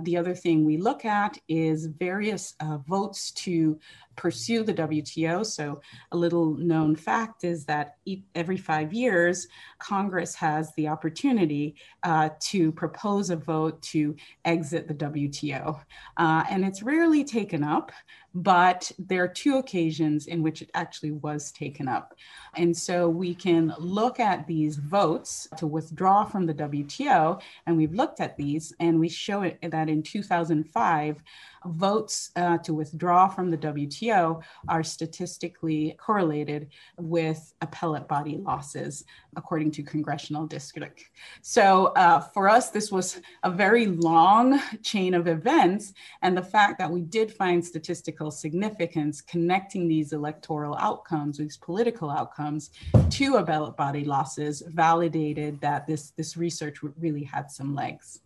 The 0.00 0.16
other 0.16 0.34
thing 0.34 0.64
we 0.64 0.76
look 0.76 1.04
at 1.04 1.38
is 1.48 1.86
various 1.86 2.54
uh, 2.60 2.78
votes 2.78 3.32
to 3.32 3.78
pursue 4.16 4.62
the 4.62 4.74
WTO. 4.74 5.44
So, 5.44 5.80
a 6.12 6.16
little 6.16 6.54
known 6.54 6.96
fact 6.96 7.44
is 7.44 7.64
that 7.66 7.96
every 8.34 8.56
five 8.56 8.92
years, 8.92 9.48
Congress 9.78 10.34
has 10.34 10.72
the 10.74 10.88
opportunity 10.88 11.76
uh, 12.02 12.30
to 12.40 12.72
propose 12.72 13.30
a 13.30 13.36
vote 13.36 13.80
to 13.82 14.14
exit 14.44 14.88
the 14.88 14.94
WTO. 14.94 15.80
Uh, 16.16 16.44
and 16.50 16.64
it's 16.64 16.82
rarely 16.82 17.24
taken 17.24 17.62
up, 17.62 17.92
but 18.34 18.90
there 18.98 19.22
are 19.22 19.28
two 19.28 19.58
occasions 19.58 20.26
in 20.26 20.42
which 20.42 20.62
it 20.62 20.70
actually 20.74 21.12
was 21.12 21.52
taken 21.52 21.88
up. 21.88 22.14
And 22.56 22.76
so 22.76 23.08
we 23.08 23.34
can 23.34 23.74
look 23.78 24.20
at 24.20 24.46
these 24.46 24.76
votes 24.76 25.48
to 25.58 25.66
withdraw 25.66 26.24
from 26.24 26.46
the 26.46 26.54
WTO, 26.54 27.40
and 27.66 27.76
we've 27.76 27.94
looked 27.94 28.20
at 28.20 28.36
these, 28.36 28.72
and 28.80 28.98
we 28.98 29.08
show 29.08 29.42
it 29.42 29.58
that 29.62 29.88
in 29.88 30.02
2005, 30.02 31.22
votes 31.66 32.30
uh, 32.36 32.58
to 32.58 32.74
withdraw 32.74 33.28
from 33.28 33.50
the 33.50 33.58
WTO 33.58 34.01
are 34.10 34.82
statistically 34.82 35.96
correlated 35.98 36.68
with 36.98 37.54
appellate 37.60 38.08
body 38.08 38.36
losses, 38.38 39.04
according 39.36 39.70
to 39.72 39.82
congressional 39.82 40.46
district. 40.46 41.10
So 41.42 41.86
uh, 41.96 42.20
for 42.20 42.48
us, 42.48 42.70
this 42.70 42.90
was 42.90 43.20
a 43.42 43.50
very 43.50 43.86
long 43.86 44.60
chain 44.82 45.14
of 45.14 45.28
events. 45.28 45.92
And 46.22 46.36
the 46.36 46.42
fact 46.42 46.78
that 46.78 46.90
we 46.90 47.02
did 47.02 47.32
find 47.32 47.64
statistical 47.64 48.30
significance 48.30 49.20
connecting 49.20 49.88
these 49.88 50.12
electoral 50.12 50.76
outcomes, 50.76 51.38
these 51.38 51.56
political 51.56 52.10
outcomes, 52.10 52.70
to 53.10 53.36
appellate 53.36 53.76
body 53.76 54.04
losses 54.04 54.62
validated 54.68 55.60
that 55.60 55.86
this, 55.86 56.10
this 56.10 56.36
research 56.36 56.78
really 56.98 57.24
had 57.24 57.50
some 57.50 57.74
legs. 57.74 58.20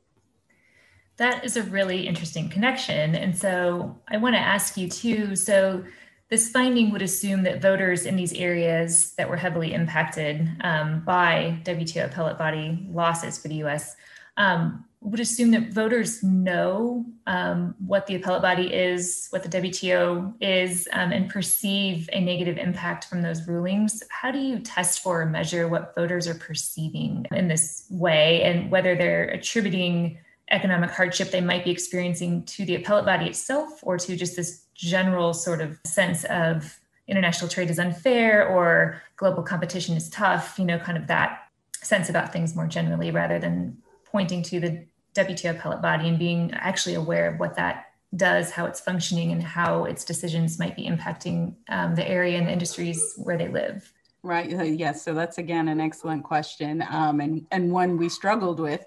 That 1.17 1.45
is 1.45 1.57
a 1.57 1.63
really 1.63 2.07
interesting 2.07 2.49
connection. 2.49 3.15
And 3.15 3.37
so 3.37 3.97
I 4.09 4.19
want 4.19 4.35
to 4.35 4.41
ask 4.41 4.77
you 4.77 4.89
too. 4.89 5.37
So, 5.37 5.85
this 6.29 6.51
finding 6.51 6.91
would 6.91 7.03
assume 7.03 7.45
that 7.45 7.63
voters 7.63 8.05
in 8.05 8.17
these 8.17 8.33
areas 8.33 9.13
that 9.13 9.31
were 9.31 9.37
heavily 9.37 9.73
impacted 9.73 10.51
um, 10.63 11.05
by 11.05 11.61
WTO 11.63 12.07
appellate 12.07 12.37
body 12.37 12.85
losses 12.91 13.39
for 13.39 13.47
the 13.47 13.63
US 13.63 13.95
um, 14.37 14.85
would 15.01 15.21
assume 15.21 15.53
that 15.53 15.73
voters 15.73 16.23
know 16.25 17.07
um, 17.29 17.77
what 17.79 18.09
the 18.09 18.17
appellate 18.17 18.43
body 18.43 18.75
is, 18.75 19.29
what 19.31 19.45
the 19.45 19.49
WTO 19.49 20.35
is, 20.41 20.89
um, 20.93 21.13
and 21.13 21.31
perceive 21.31 22.11
a 22.13 22.21
negative 22.21 22.59
impact 22.59 23.05
from 23.05 23.23
those 23.23 23.47
rulings. 23.47 24.03
How 24.11 24.33
do 24.33 24.39
you 24.39 24.59
test 24.59 25.05
for 25.05 25.23
or 25.23 25.27
measure 25.27 25.69
what 25.69 25.95
voters 25.95 26.27
are 26.27 26.35
perceiving 26.35 27.25
in 27.31 27.47
this 27.47 27.87
way 27.89 28.43
and 28.43 28.69
whether 28.69 28.97
they're 28.97 29.29
attributing 29.29 30.19
economic 30.51 30.91
hardship 30.91 31.31
they 31.31 31.41
might 31.41 31.65
be 31.65 31.71
experiencing 31.71 32.45
to 32.45 32.65
the 32.65 32.77
appellate 32.77 33.05
body 33.05 33.27
itself 33.27 33.81
or 33.83 33.99
to 33.99 34.17
just 34.17 34.37
this 34.37 34.65
general 34.75 35.35
sort 35.35 35.61
of 35.61 35.79
sense 35.85 36.25
of 36.25 36.79
international 37.09 37.49
trade 37.49 37.71
is 37.71 37.79
unfair 37.79 38.47
or 38.49 39.03
global 39.17 39.43
competition 39.43 39.97
is 39.97 40.09
tough, 40.11 40.59
you 40.59 40.65
know, 40.65 40.79
kind 40.79 40.99
of 40.99 41.07
that 41.07 41.49
sense 41.83 42.09
about 42.09 42.33
things 42.33 42.55
more 42.55 42.67
generally 42.67 43.11
rather 43.11 43.39
than 43.39 43.77
pointing 44.05 44.43
to 44.43 44.61
the 44.61 44.85
WTO 45.15 45.51
appellate 45.51 45.83
body 45.83 46.09
and 46.09 46.19
being 46.19 46.53
actually 46.55 46.95
aware 46.95 47.33
of 47.33 47.41
what 47.41 47.57
that 47.57 47.87
does, 48.15 48.51
how 48.51 48.67
it's 48.67 48.81
functioning, 48.81 49.33
and 49.33 49.43
how 49.43 49.85
its 49.85 50.05
decisions 50.05 50.59
might 50.59 50.77
be 50.77 50.87
impacting 50.87 51.55
um, 51.69 51.95
the 51.95 52.09
area 52.09 52.39
and 52.39 52.47
the 52.47 52.53
industries 52.53 53.15
where 53.17 53.37
they 53.37 53.49
live. 53.49 53.93
Right. 54.27 54.53
Uh, 54.53 54.65
yes. 54.65 55.05
So 55.05 55.15
that's 55.15 55.39
again 55.39 55.69
an 55.69 55.81
excellent 55.81 56.25
question, 56.25 56.85
um, 56.91 57.21
and 57.21 57.47
and 57.53 57.71
one 57.71 57.97
we 57.97 58.09
struggled 58.09 58.59
with, 58.59 58.85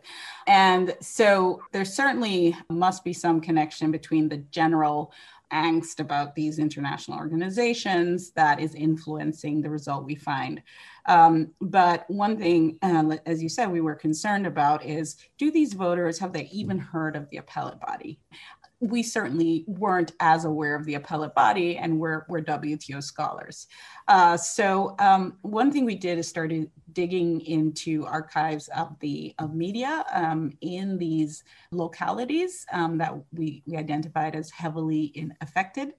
and 0.48 0.94
so 1.00 1.62
there 1.72 1.86
certainly 1.86 2.58
must 2.70 3.06
be 3.06 3.14
some 3.14 3.40
connection 3.40 3.90
between 3.90 4.28
the 4.28 4.40
general 4.52 5.14
angst 5.54 6.02
about 6.02 6.36
these 6.36 6.60
international 6.60 7.18
organizations 7.18 8.32
that 8.32 8.60
is 8.60 8.76
influencing 8.76 9.62
the 9.62 9.70
result 9.70 10.04
we 10.04 10.16
find. 10.16 10.62
Um, 11.06 11.52
but 11.62 12.04
one 12.10 12.38
thing, 12.38 12.78
uh, 12.82 13.16
as 13.26 13.42
you 13.42 13.48
said, 13.48 13.72
we 13.72 13.82
were 13.82 13.96
concerned 13.96 14.46
about 14.46 14.86
is 14.86 15.16
do 15.38 15.52
these 15.52 15.74
voters 15.74 16.20
have 16.20 16.34
they 16.34 16.50
even 16.52 16.78
heard 16.78 17.16
of 17.16 17.30
the 17.30 17.38
appellate 17.38 17.80
body? 17.80 18.20
We 18.82 19.04
certainly 19.04 19.66
weren't 19.68 20.14
as 20.20 20.46
aware 20.46 20.76
of 20.76 20.86
the 20.86 20.96
appellate 20.96 21.36
body 21.36 21.78
and 21.78 22.00
we're, 22.00 22.26
we're 22.30 22.42
WTO 22.42 23.04
scholars. 23.04 23.68
Uh, 24.08 24.38
so 24.38 24.96
um, 25.00 25.38
one 25.42 25.72
thing 25.72 25.86
we 25.86 25.96
did 25.96 26.18
is 26.18 26.28
started 26.28 26.70
digging 26.94 27.42
into 27.42 28.06
archives 28.06 28.70
of 28.70 28.98
the 29.00 29.34
of 29.38 29.54
media 29.54 30.04
um, 30.14 30.52
in 30.62 30.98
these 30.98 31.44
localities 31.72 32.66
um, 32.72 32.98
that 32.98 33.14
we, 33.34 33.62
we 33.66 33.78
identified 33.78 34.36
as 34.36 34.50
heavily 34.50 35.04
in 35.16 35.34
affected. 35.42 35.94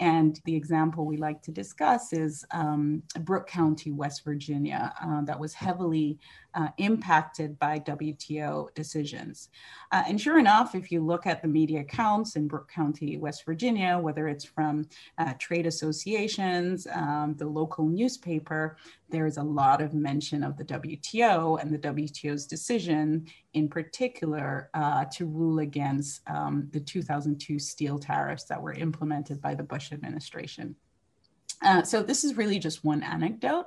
And 0.00 0.40
the 0.44 0.54
example 0.54 1.04
we 1.04 1.16
like 1.16 1.42
to 1.42 1.50
discuss 1.50 2.12
is 2.12 2.44
um, 2.52 3.02
Brooke 3.20 3.46
County, 3.46 3.92
West 3.92 4.24
Virginia, 4.24 4.92
uh, 5.02 5.22
that 5.22 5.38
was 5.38 5.54
heavily 5.54 6.18
uh, 6.54 6.68
impacted 6.78 7.58
by 7.58 7.78
WTO 7.78 8.74
decisions. 8.74 9.48
Uh, 9.90 10.02
and 10.06 10.20
sure 10.20 10.38
enough, 10.38 10.74
if 10.74 10.90
you 10.90 11.04
look 11.04 11.26
at 11.26 11.42
the 11.42 11.48
media 11.48 11.80
accounts 11.80 12.36
in 12.36 12.46
Brooke 12.46 12.70
County, 12.70 13.16
West 13.16 13.44
Virginia, 13.44 13.98
whether 13.98 14.28
it's 14.28 14.44
from 14.44 14.86
uh, 15.18 15.32
trade 15.38 15.66
associations, 15.66 16.86
um, 16.92 17.34
the 17.38 17.46
local 17.46 17.86
newspaper, 17.86 18.76
there 19.08 19.26
is 19.26 19.36
a 19.36 19.42
lot 19.42 19.82
of 19.82 19.92
mention 19.92 20.42
of 20.42 20.56
the 20.56 20.64
WTO 20.64 21.60
and 21.60 21.72
the 21.72 21.78
WTO's 21.78 22.46
decision, 22.46 23.26
in 23.52 23.68
particular, 23.68 24.70
uh, 24.74 25.04
to 25.12 25.26
rule 25.26 25.58
against 25.58 26.22
um, 26.28 26.68
the 26.72 26.80
2002 26.80 27.58
steel 27.58 27.98
tariffs 27.98 28.44
that 28.44 28.60
were 28.60 28.72
implemented 28.72 29.40
by 29.40 29.54
the 29.54 29.62
Bush 29.62 29.81
administration. 29.90 30.76
Uh, 31.64 31.82
so 31.82 32.02
this 32.02 32.24
is 32.24 32.36
really 32.36 32.58
just 32.58 32.84
one 32.84 33.02
anecdote. 33.02 33.66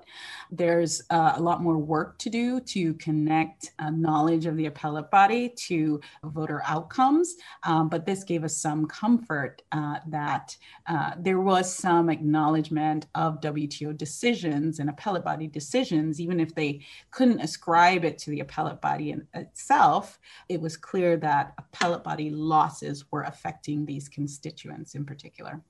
There's 0.51 1.01
uh, 1.09 1.33
a 1.35 1.41
lot 1.41 1.61
more 1.61 1.77
work 1.77 2.17
to 2.19 2.29
do 2.29 2.59
to 2.59 2.93
connect 2.95 3.71
uh, 3.79 3.89
knowledge 3.89 4.45
of 4.45 4.57
the 4.57 4.65
appellate 4.65 5.09
body 5.09 5.49
to 5.67 6.01
voter 6.23 6.61
outcomes, 6.65 7.35
um, 7.63 7.87
but 7.87 8.05
this 8.05 8.23
gave 8.23 8.43
us 8.43 8.57
some 8.57 8.85
comfort 8.85 9.61
uh, 9.71 9.99
that 10.07 10.57
uh, 10.87 11.11
there 11.17 11.39
was 11.39 11.73
some 11.73 12.09
acknowledgement 12.09 13.07
of 13.15 13.39
WTO 13.39 13.95
decisions 13.97 14.79
and 14.79 14.89
appellate 14.89 15.23
body 15.23 15.47
decisions, 15.47 16.19
even 16.19 16.39
if 16.39 16.53
they 16.53 16.81
couldn't 17.11 17.39
ascribe 17.39 18.03
it 18.03 18.17
to 18.17 18.29
the 18.29 18.41
appellate 18.41 18.81
body 18.81 19.11
in 19.11 19.25
itself. 19.33 20.19
It 20.49 20.59
was 20.59 20.75
clear 20.75 21.15
that 21.17 21.53
appellate 21.57 22.03
body 22.03 22.29
losses 22.29 23.09
were 23.09 23.23
affecting 23.23 23.85
these 23.85 24.09
constituents 24.09 24.95
in 24.95 25.05
particular. 25.05 25.61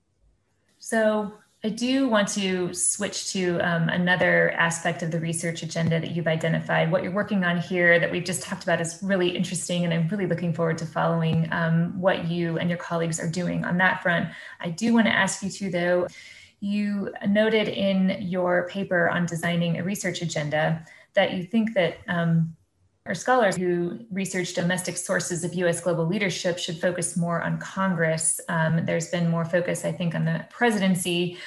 So 0.86 1.34
I 1.63 1.69
do 1.69 2.08
want 2.08 2.28
to 2.36 2.71
switch 2.76 3.32
to 3.32 3.58
um, 3.62 3.89
another 3.89 4.52
aspect 4.52 5.02
of 5.02 5.10
the 5.10 5.19
research 5.19 5.63
agenda 5.63 6.00
that 6.00 6.12
you've 6.12 6.28
identified. 6.28 6.91
What 6.91 7.02
you're 7.02 7.12
working 7.12 7.43
on 7.43 7.58
here 7.58 8.00
that 8.00 8.12
we've 8.12 8.24
just 8.24 8.43
talked 8.43 8.62
about 8.62 8.80
is 8.80 9.00
really 9.02 9.36
interesting, 9.36 9.84
and 9.84 9.91
I'm 9.91 10.08
really 10.10 10.28
looking 10.28 10.54
forward 10.54 10.78
to 10.78 10.86
following 10.86 11.52
um, 11.52 12.00
what 12.00 12.28
you 12.28 12.60
and 12.60 12.69
your 12.69 12.78
colleagues 12.78 13.19
are 13.19 13.28
doing 13.28 13.65
on 13.65 13.80
that 13.80 14.04
front. 14.04 14.30
I 14.60 14.69
do 14.69 14.93
want 14.93 15.08
to 15.08 15.12
ask 15.12 15.41
you 15.41 15.50
to, 15.50 15.71
though. 15.71 16.08
You 16.60 17.12
noted 17.28 17.67
in 17.67 18.21
your 18.21 18.67
paper 18.69 19.10
on 19.10 19.26
designing 19.26 19.80
a 19.80 19.84
research 19.84 20.21
agenda 20.21 20.86
that 21.15 21.34
you 21.34 21.45
think 21.45 21.74
that 21.74 21.98
um, 22.08 22.56
or 23.05 23.13
scholars 23.13 23.55
who 23.55 23.99
research 24.11 24.53
domestic 24.53 24.97
sources 24.97 25.43
of 25.43 25.53
US 25.53 25.79
global 25.79 26.05
leadership 26.05 26.57
should 26.57 26.79
focus 26.79 27.15
more 27.15 27.41
on 27.41 27.59
Congress. 27.59 28.41
Um, 28.49 28.83
there's 28.85 29.09
been 29.09 29.29
more 29.29 29.45
focus, 29.45 29.85
I 29.85 29.91
think, 29.91 30.15
on 30.15 30.25
the 30.25 30.45
presidency 30.49 31.37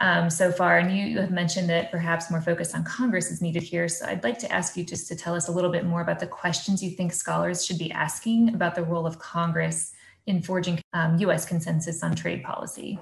um, 0.00 0.28
so 0.28 0.50
far, 0.50 0.78
and 0.78 0.96
you, 0.96 1.20
have 1.20 1.30
mentioned 1.30 1.70
that 1.70 1.92
perhaps 1.92 2.28
more 2.28 2.40
focus 2.40 2.74
on 2.74 2.82
Congress 2.82 3.30
is 3.30 3.40
needed 3.40 3.62
here. 3.62 3.86
So 3.86 4.06
I'd 4.06 4.24
like 4.24 4.40
to 4.40 4.50
ask 4.50 4.76
you 4.76 4.82
just 4.82 5.06
to 5.06 5.14
tell 5.14 5.36
us 5.36 5.46
a 5.46 5.52
little 5.52 5.70
bit 5.70 5.84
more 5.84 6.00
about 6.00 6.18
the 6.18 6.26
questions 6.26 6.82
you 6.82 6.90
think 6.90 7.12
scholars 7.12 7.64
should 7.64 7.78
be 7.78 7.92
asking 7.92 8.52
about 8.54 8.74
the 8.74 8.82
role 8.82 9.06
of 9.06 9.20
Congress 9.20 9.92
in 10.26 10.42
forging 10.42 10.80
um, 10.94 11.16
US 11.18 11.46
consensus 11.46 12.02
on 12.02 12.16
trade 12.16 12.42
policy. 12.42 12.98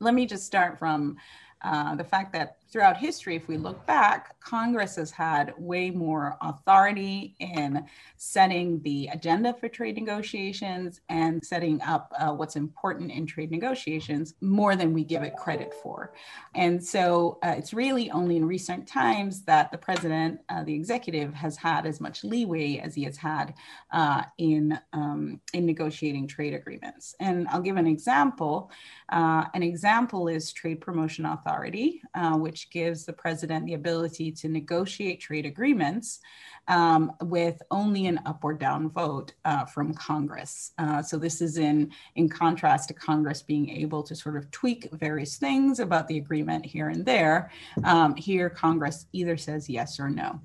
Let 0.00 0.14
me 0.14 0.24
just 0.24 0.46
start 0.46 0.78
from 0.78 1.18
uh, 1.62 1.96
the 1.96 2.04
fact 2.04 2.32
that 2.32 2.58
throughout 2.70 2.96
history, 2.96 3.36
if 3.36 3.48
we 3.48 3.56
look 3.56 3.86
back, 3.86 4.38
Congress 4.40 4.96
has 4.96 5.10
had 5.10 5.54
way 5.58 5.90
more 5.90 6.36
authority 6.40 7.34
in 7.40 7.84
setting 8.16 8.80
the 8.82 9.08
agenda 9.12 9.52
for 9.54 9.68
trade 9.68 9.96
negotiations 9.96 11.00
and 11.08 11.44
setting 11.44 11.80
up 11.82 12.12
uh, 12.18 12.32
what's 12.32 12.56
important 12.56 13.10
in 13.10 13.26
trade 13.26 13.50
negotiations 13.50 14.34
more 14.40 14.74
than 14.76 14.92
we 14.92 15.04
give 15.04 15.22
it 15.22 15.36
credit 15.36 15.72
for. 15.82 16.12
And 16.54 16.82
so 16.82 17.38
uh, 17.44 17.54
it's 17.56 17.72
really 17.72 18.10
only 18.10 18.36
in 18.36 18.44
recent 18.44 18.86
times 18.86 19.42
that 19.42 19.70
the 19.70 19.78
president, 19.78 20.40
uh, 20.48 20.64
the 20.64 20.74
executive, 20.74 21.34
has 21.34 21.56
had 21.56 21.86
as 21.86 22.00
much 22.00 22.24
leeway 22.24 22.78
as 22.78 22.94
he 22.94 23.04
has 23.04 23.16
had 23.16 23.54
uh, 23.92 24.22
in, 24.38 24.78
um, 24.92 25.40
in 25.54 25.66
negotiating 25.66 26.26
trade 26.26 26.54
agreements. 26.54 27.14
And 27.20 27.46
I'll 27.48 27.60
give 27.60 27.76
an 27.76 27.86
example. 27.86 28.70
Uh, 29.08 29.44
an 29.54 29.62
example 29.62 30.28
is 30.28 30.52
Trade 30.52 30.80
Promotion 30.80 31.26
Authority, 31.26 32.00
which 32.34 32.55
which 32.56 32.70
gives 32.70 33.04
the 33.04 33.12
president 33.12 33.66
the 33.66 33.74
ability 33.74 34.32
to 34.32 34.48
negotiate 34.48 35.20
trade 35.20 35.44
agreements 35.44 36.20
um, 36.68 37.12
with 37.24 37.60
only 37.70 38.06
an 38.06 38.18
up 38.24 38.42
or 38.42 38.54
down 38.54 38.88
vote 38.88 39.34
uh, 39.44 39.66
from 39.66 39.92
Congress. 39.92 40.72
Uh, 40.78 41.02
so 41.02 41.18
this 41.18 41.42
is 41.42 41.58
in, 41.58 41.92
in 42.14 42.30
contrast 42.30 42.88
to 42.88 42.94
Congress 42.94 43.42
being 43.42 43.68
able 43.68 44.02
to 44.02 44.16
sort 44.16 44.38
of 44.38 44.50
tweak 44.52 44.88
various 44.92 45.36
things 45.36 45.80
about 45.80 46.08
the 46.08 46.16
agreement 46.16 46.64
here 46.64 46.88
and 46.88 47.04
there. 47.04 47.50
Um, 47.84 48.16
here, 48.16 48.48
Congress 48.48 49.04
either 49.12 49.36
says 49.36 49.68
yes 49.68 50.00
or 50.00 50.08
no. 50.08 50.40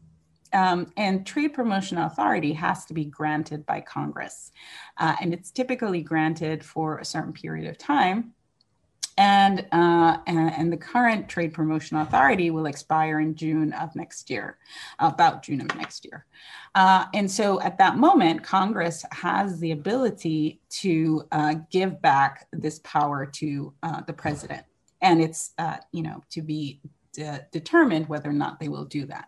Um, 0.51 0.91
and 0.97 1.25
trade 1.25 1.53
promotion 1.53 1.97
authority 1.97 2.51
has 2.51 2.83
to 2.87 2.93
be 2.93 3.05
granted 3.05 3.65
by 3.65 3.79
Congress. 3.79 4.51
Uh, 4.97 5.15
and 5.21 5.33
it's 5.33 5.49
typically 5.49 6.01
granted 6.01 6.61
for 6.61 6.97
a 6.97 7.05
certain 7.05 7.31
period 7.31 7.69
of 7.69 7.77
time 7.77 8.33
and, 9.17 9.65
uh, 9.71 10.17
and, 10.27 10.71
the 10.71 10.77
current 10.77 11.27
trade 11.27 11.53
promotion 11.53 11.97
authority 11.97 12.49
will 12.49 12.65
expire 12.65 13.19
in 13.19 13.35
June 13.35 13.73
of 13.73 13.95
next 13.95 14.29
year, 14.29 14.57
about 14.99 15.43
June 15.43 15.61
of 15.61 15.75
next 15.75 16.05
year. 16.05 16.25
Uh, 16.75 17.05
and 17.13 17.29
so 17.29 17.59
at 17.61 17.77
that 17.77 17.97
moment, 17.97 18.43
Congress 18.43 19.03
has 19.11 19.59
the 19.59 19.71
ability 19.71 20.61
to 20.69 21.23
uh, 21.31 21.55
give 21.69 22.01
back 22.01 22.47
this 22.53 22.79
power 22.79 23.25
to 23.25 23.73
uh, 23.83 24.01
the 24.07 24.13
president, 24.13 24.65
and 25.01 25.21
it's 25.21 25.51
uh, 25.57 25.77
you 25.91 26.03
know 26.03 26.23
to 26.29 26.41
be 26.41 26.79
de- 27.13 27.45
determined 27.51 28.07
whether 28.07 28.29
or 28.29 28.33
not 28.33 28.59
they 28.59 28.69
will 28.69 28.85
do 28.85 29.05
that. 29.05 29.27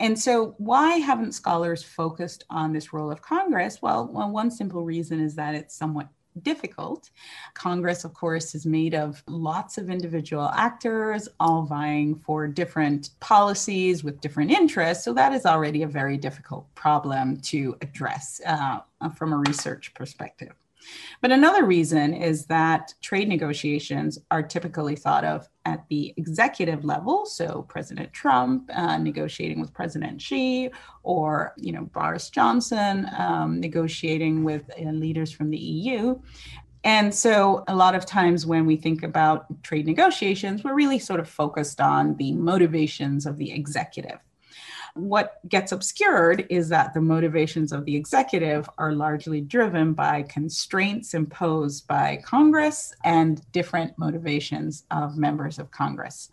And 0.00 0.18
so, 0.18 0.54
why 0.58 0.96
haven't 0.96 1.32
scholars 1.32 1.82
focused 1.82 2.44
on 2.50 2.72
this 2.72 2.92
role 2.92 3.10
of 3.10 3.22
Congress? 3.22 3.80
Well, 3.80 4.08
well, 4.12 4.30
one 4.30 4.50
simple 4.50 4.84
reason 4.84 5.20
is 5.20 5.34
that 5.36 5.54
it's 5.54 5.76
somewhat 5.76 6.08
difficult. 6.42 7.10
Congress, 7.54 8.04
of 8.04 8.14
course, 8.14 8.54
is 8.54 8.66
made 8.66 8.94
of 8.94 9.22
lots 9.26 9.78
of 9.78 9.90
individual 9.90 10.50
actors, 10.54 11.28
all 11.40 11.62
vying 11.62 12.14
for 12.14 12.46
different 12.46 13.10
policies 13.20 14.04
with 14.04 14.20
different 14.20 14.50
interests. 14.50 15.04
So 15.04 15.12
that 15.14 15.32
is 15.32 15.46
already 15.46 15.82
a 15.82 15.88
very 15.88 16.16
difficult 16.16 16.72
problem 16.74 17.40
to 17.42 17.76
address 17.80 18.40
uh, 18.46 18.80
from 19.14 19.32
a 19.32 19.38
research 19.38 19.94
perspective. 19.94 20.52
But 21.20 21.32
another 21.32 21.64
reason 21.64 22.14
is 22.14 22.46
that 22.46 22.94
trade 23.02 23.28
negotiations 23.28 24.18
are 24.30 24.42
typically 24.42 24.96
thought 24.96 25.24
of 25.24 25.48
at 25.64 25.84
the 25.88 26.14
executive 26.16 26.84
level. 26.84 27.26
So 27.26 27.66
President 27.68 28.12
Trump 28.12 28.70
uh, 28.72 28.98
negotiating 28.98 29.60
with 29.60 29.74
President 29.74 30.22
Xi, 30.22 30.70
or 31.02 31.54
you 31.56 31.72
know 31.72 31.84
Boris 31.92 32.30
Johnson 32.30 33.08
um, 33.18 33.60
negotiating 33.60 34.44
with 34.44 34.70
uh, 34.78 34.90
leaders 34.90 35.32
from 35.32 35.50
the 35.50 35.58
EU. 35.58 36.20
And 36.84 37.12
so, 37.12 37.64
a 37.66 37.74
lot 37.74 37.96
of 37.96 38.06
times 38.06 38.46
when 38.46 38.64
we 38.64 38.76
think 38.76 39.02
about 39.02 39.60
trade 39.64 39.86
negotiations, 39.86 40.62
we're 40.62 40.74
really 40.74 41.00
sort 41.00 41.18
of 41.18 41.28
focused 41.28 41.80
on 41.80 42.14
the 42.16 42.32
motivations 42.34 43.26
of 43.26 43.38
the 43.38 43.50
executive. 43.50 44.20
What 44.96 45.40
gets 45.46 45.72
obscured 45.72 46.46
is 46.48 46.70
that 46.70 46.94
the 46.94 47.02
motivations 47.02 47.70
of 47.70 47.84
the 47.84 47.94
executive 47.94 48.68
are 48.78 48.92
largely 48.92 49.42
driven 49.42 49.92
by 49.92 50.22
constraints 50.22 51.12
imposed 51.12 51.86
by 51.86 52.22
Congress 52.24 52.94
and 53.04 53.42
different 53.52 53.98
motivations 53.98 54.84
of 54.90 55.18
members 55.18 55.58
of 55.58 55.70
Congress. 55.70 56.30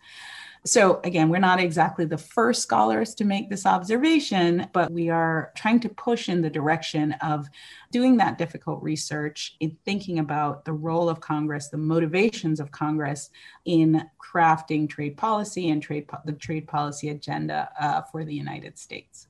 So, 0.66 1.00
again, 1.04 1.28
we're 1.28 1.40
not 1.40 1.60
exactly 1.60 2.06
the 2.06 2.16
first 2.16 2.62
scholars 2.62 3.14
to 3.16 3.26
make 3.26 3.50
this 3.50 3.66
observation, 3.66 4.66
but 4.72 4.90
we 4.90 5.10
are 5.10 5.52
trying 5.54 5.78
to 5.80 5.90
push 5.90 6.30
in 6.30 6.40
the 6.40 6.48
direction 6.48 7.12
of 7.20 7.46
doing 7.92 8.16
that 8.16 8.38
difficult 8.38 8.82
research 8.82 9.56
in 9.60 9.76
thinking 9.84 10.20
about 10.20 10.64
the 10.64 10.72
role 10.72 11.10
of 11.10 11.20
Congress, 11.20 11.68
the 11.68 11.76
motivations 11.76 12.60
of 12.60 12.70
Congress 12.70 13.28
in 13.66 14.08
crafting 14.18 14.88
trade 14.88 15.18
policy 15.18 15.68
and 15.68 15.82
trade 15.82 16.08
po- 16.08 16.22
the 16.24 16.32
trade 16.32 16.66
policy 16.66 17.10
agenda 17.10 17.68
uh, 17.78 18.00
for 18.00 18.24
the 18.24 18.34
United 18.34 18.78
States. 18.78 19.26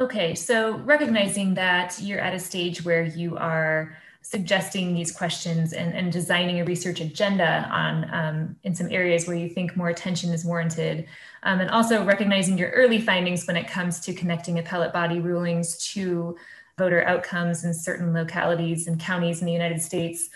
Okay, 0.00 0.34
so 0.34 0.78
recognizing 0.78 1.52
that 1.54 2.00
you're 2.00 2.20
at 2.20 2.32
a 2.32 2.40
stage 2.40 2.82
where 2.82 3.04
you 3.04 3.36
are 3.36 3.98
suggesting 4.24 4.94
these 4.94 5.12
questions 5.12 5.74
and, 5.74 5.94
and 5.94 6.10
designing 6.10 6.58
a 6.58 6.64
research 6.64 6.98
agenda 7.00 7.68
on 7.70 8.10
um, 8.12 8.56
in 8.62 8.74
some 8.74 8.90
areas 8.90 9.26
where 9.26 9.36
you 9.36 9.50
think 9.50 9.76
more 9.76 9.90
attention 9.90 10.32
is 10.32 10.46
warranted. 10.46 11.06
Um, 11.42 11.60
and 11.60 11.70
also 11.70 12.02
recognizing 12.02 12.56
your 12.56 12.70
early 12.70 12.98
findings 12.98 13.46
when 13.46 13.56
it 13.56 13.68
comes 13.68 14.00
to 14.00 14.14
connecting 14.14 14.58
appellate 14.58 14.94
body 14.94 15.20
rulings 15.20 15.76
to 15.92 16.38
voter 16.78 17.06
outcomes 17.06 17.64
in 17.64 17.74
certain 17.74 18.14
localities 18.14 18.86
and 18.86 18.98
counties 18.98 19.40
in 19.40 19.46
the 19.46 19.52
united 19.52 19.80
states. 19.80 20.30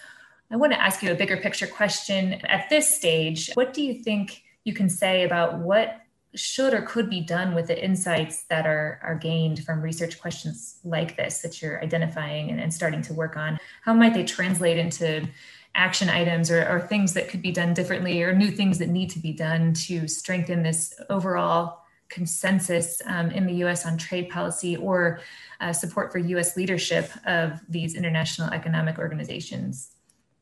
I 0.50 0.56
want 0.56 0.72
to 0.74 0.80
ask 0.80 1.02
you 1.02 1.10
a 1.10 1.14
bigger 1.14 1.38
picture 1.38 1.66
question. 1.66 2.34
At 2.44 2.68
this 2.68 2.94
stage 2.94 3.50
what 3.54 3.72
do 3.72 3.82
you 3.82 3.94
think 4.04 4.42
you 4.64 4.74
can 4.74 4.90
say 4.90 5.24
about 5.24 5.58
what 5.58 6.02
should 6.38 6.72
or 6.72 6.82
could 6.82 7.10
be 7.10 7.20
done 7.20 7.54
with 7.54 7.66
the 7.66 7.84
insights 7.84 8.44
that 8.44 8.66
are, 8.66 9.00
are 9.02 9.14
gained 9.14 9.64
from 9.64 9.82
research 9.82 10.20
questions 10.20 10.78
like 10.84 11.16
this 11.16 11.40
that 11.40 11.60
you're 11.60 11.82
identifying 11.82 12.50
and, 12.50 12.60
and 12.60 12.72
starting 12.72 13.02
to 13.02 13.14
work 13.14 13.36
on? 13.36 13.58
How 13.82 13.92
might 13.94 14.14
they 14.14 14.24
translate 14.24 14.78
into 14.78 15.28
action 15.74 16.08
items 16.08 16.50
or, 16.50 16.68
or 16.68 16.80
things 16.80 17.14
that 17.14 17.28
could 17.28 17.42
be 17.42 17.52
done 17.52 17.74
differently 17.74 18.22
or 18.22 18.34
new 18.34 18.50
things 18.50 18.78
that 18.78 18.88
need 18.88 19.10
to 19.10 19.18
be 19.18 19.32
done 19.32 19.72
to 19.72 20.08
strengthen 20.08 20.62
this 20.62 20.94
overall 21.10 21.82
consensus 22.08 23.02
um, 23.06 23.30
in 23.30 23.46
the 23.46 23.54
US 23.64 23.86
on 23.86 23.98
trade 23.98 24.30
policy 24.30 24.76
or 24.76 25.20
uh, 25.60 25.72
support 25.72 26.10
for 26.10 26.18
US 26.18 26.56
leadership 26.56 27.10
of 27.26 27.60
these 27.68 27.94
international 27.94 28.50
economic 28.50 28.98
organizations? 28.98 29.90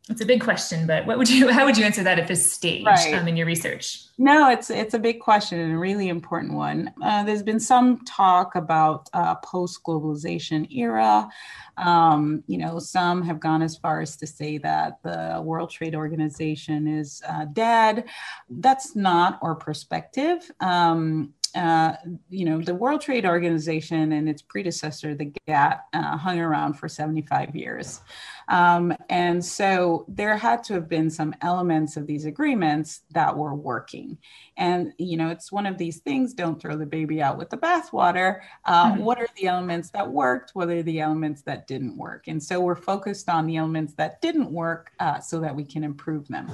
It's 0.08 0.20
a 0.20 0.26
big 0.26 0.40
question, 0.40 0.86
but 0.86 1.04
what 1.04 1.18
would 1.18 1.28
you, 1.28 1.48
how 1.52 1.64
would 1.64 1.76
you 1.76 1.84
answer 1.84 2.02
that 2.04 2.18
at 2.18 2.28
this 2.28 2.52
stage 2.52 2.84
right. 2.84 3.14
um, 3.14 3.26
in 3.26 3.36
your 3.36 3.46
research? 3.46 4.04
No, 4.18 4.50
it's 4.50 4.70
it's 4.70 4.94
a 4.94 4.98
big 4.98 5.20
question 5.20 5.58
and 5.58 5.74
a 5.74 5.78
really 5.78 6.08
important 6.08 6.54
one. 6.54 6.94
Uh, 7.02 7.24
there's 7.24 7.42
been 7.42 7.60
some 7.60 8.02
talk 8.04 8.54
about 8.54 9.10
uh, 9.12 9.34
post-globalization 9.36 10.72
era. 10.74 11.28
Um, 11.76 12.42
you 12.46 12.56
know, 12.56 12.78
some 12.78 13.22
have 13.22 13.40
gone 13.40 13.62
as 13.62 13.76
far 13.76 14.00
as 14.00 14.16
to 14.16 14.26
say 14.26 14.58
that 14.58 15.02
the 15.02 15.42
World 15.44 15.70
Trade 15.70 15.94
Organization 15.94 16.86
is 16.86 17.20
uh, 17.28 17.44
dead. 17.46 18.04
That's 18.48 18.96
not 18.96 19.38
our 19.42 19.54
perspective. 19.54 20.50
Um, 20.60 21.34
uh, 21.54 21.96
you 22.30 22.44
know, 22.44 22.60
the 22.60 22.74
World 22.74 23.00
Trade 23.00 23.26
Organization 23.26 24.12
and 24.12 24.28
its 24.28 24.42
predecessor, 24.42 25.14
the 25.14 25.32
GATT, 25.46 25.80
uh, 25.92 26.16
hung 26.16 26.38
around 26.38 26.74
for 26.74 26.88
75 26.88 27.54
years. 27.54 28.00
Um, 28.48 28.94
and 29.08 29.44
so 29.44 30.04
there 30.08 30.36
had 30.36 30.62
to 30.64 30.74
have 30.74 30.88
been 30.88 31.10
some 31.10 31.34
elements 31.42 31.96
of 31.96 32.06
these 32.06 32.24
agreements 32.24 33.02
that 33.12 33.36
were 33.36 33.54
working. 33.54 34.18
And, 34.56 34.92
you 34.98 35.16
know, 35.16 35.28
it's 35.28 35.50
one 35.50 35.66
of 35.66 35.78
these 35.78 35.98
things 35.98 36.32
don't 36.32 36.60
throw 36.60 36.76
the 36.76 36.86
baby 36.86 37.20
out 37.20 37.38
with 37.38 37.50
the 37.50 37.58
bathwater. 37.58 38.40
Uh, 38.64 38.92
mm-hmm. 38.92 39.02
What 39.02 39.20
are 39.20 39.28
the 39.36 39.48
elements 39.48 39.90
that 39.90 40.10
worked? 40.10 40.52
What 40.54 40.68
are 40.68 40.82
the 40.82 41.00
elements 41.00 41.42
that 41.42 41.66
didn't 41.66 41.96
work? 41.96 42.28
And 42.28 42.42
so 42.42 42.60
we're 42.60 42.76
focused 42.76 43.28
on 43.28 43.46
the 43.46 43.56
elements 43.56 43.94
that 43.94 44.22
didn't 44.22 44.50
work 44.50 44.92
uh, 45.00 45.20
so 45.20 45.40
that 45.40 45.54
we 45.54 45.64
can 45.64 45.84
improve 45.84 46.28
them. 46.28 46.50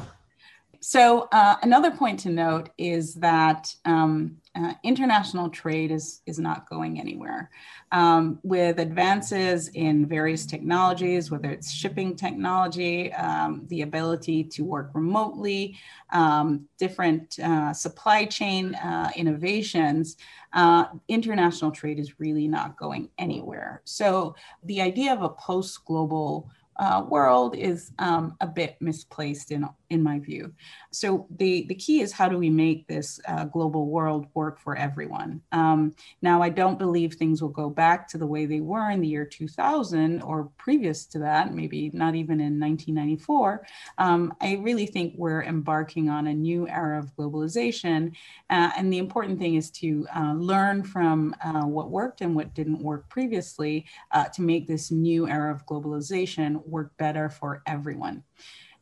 So, 0.84 1.28
uh, 1.30 1.54
another 1.62 1.92
point 1.92 2.18
to 2.20 2.28
note 2.28 2.70
is 2.76 3.14
that 3.14 3.72
um, 3.84 4.38
uh, 4.56 4.74
international 4.82 5.48
trade 5.48 5.92
is, 5.92 6.22
is 6.26 6.40
not 6.40 6.68
going 6.68 6.98
anywhere. 6.98 7.50
Um, 7.92 8.40
with 8.42 8.80
advances 8.80 9.68
in 9.68 10.06
various 10.06 10.44
technologies, 10.44 11.30
whether 11.30 11.52
it's 11.52 11.70
shipping 11.70 12.16
technology, 12.16 13.12
um, 13.12 13.62
the 13.68 13.82
ability 13.82 14.42
to 14.42 14.64
work 14.64 14.90
remotely, 14.92 15.78
um, 16.10 16.66
different 16.78 17.38
uh, 17.38 17.72
supply 17.72 18.24
chain 18.24 18.74
uh, 18.74 19.12
innovations, 19.14 20.16
uh, 20.52 20.86
international 21.06 21.70
trade 21.70 22.00
is 22.00 22.18
really 22.18 22.48
not 22.48 22.76
going 22.76 23.08
anywhere. 23.18 23.82
So, 23.84 24.34
the 24.64 24.80
idea 24.80 25.12
of 25.12 25.22
a 25.22 25.28
post 25.28 25.84
global 25.84 26.50
uh, 26.76 27.04
world 27.08 27.54
is 27.54 27.92
um, 27.98 28.36
a 28.40 28.46
bit 28.46 28.76
misplaced 28.80 29.50
in, 29.50 29.68
in 29.92 30.02
my 30.02 30.18
view. 30.18 30.52
So 30.90 31.26
the, 31.36 31.66
the 31.68 31.74
key 31.74 32.00
is 32.00 32.12
how 32.12 32.28
do 32.28 32.38
we 32.38 32.48
make 32.48 32.88
this 32.88 33.20
uh, 33.28 33.44
global 33.44 33.86
world 33.86 34.26
work 34.34 34.58
for 34.58 34.74
everyone? 34.74 35.42
Um, 35.52 35.94
now, 36.22 36.42
I 36.42 36.48
don't 36.48 36.78
believe 36.78 37.14
things 37.14 37.42
will 37.42 37.50
go 37.50 37.68
back 37.68 38.08
to 38.08 38.18
the 38.18 38.26
way 38.26 38.46
they 38.46 38.60
were 38.60 38.90
in 38.90 39.02
the 39.02 39.08
year 39.08 39.26
2000 39.26 40.22
or 40.22 40.50
previous 40.56 41.04
to 41.06 41.18
that, 41.20 41.54
maybe 41.54 41.90
not 41.92 42.14
even 42.14 42.40
in 42.40 42.58
1994. 42.58 43.66
Um, 43.98 44.34
I 44.40 44.54
really 44.62 44.86
think 44.86 45.14
we're 45.16 45.42
embarking 45.42 46.08
on 46.08 46.26
a 46.26 46.34
new 46.34 46.66
era 46.68 46.98
of 46.98 47.14
globalization. 47.16 48.12
Uh, 48.48 48.70
and 48.76 48.90
the 48.90 48.98
important 48.98 49.38
thing 49.38 49.56
is 49.56 49.70
to 49.72 50.06
uh, 50.16 50.32
learn 50.32 50.82
from 50.82 51.36
uh, 51.44 51.66
what 51.66 51.90
worked 51.90 52.22
and 52.22 52.34
what 52.34 52.54
didn't 52.54 52.80
work 52.80 53.08
previously 53.10 53.84
uh, 54.12 54.24
to 54.28 54.40
make 54.40 54.66
this 54.66 54.90
new 54.90 55.28
era 55.28 55.52
of 55.52 55.66
globalization 55.66 56.66
work 56.66 56.96
better 56.96 57.28
for 57.28 57.62
everyone. 57.66 58.22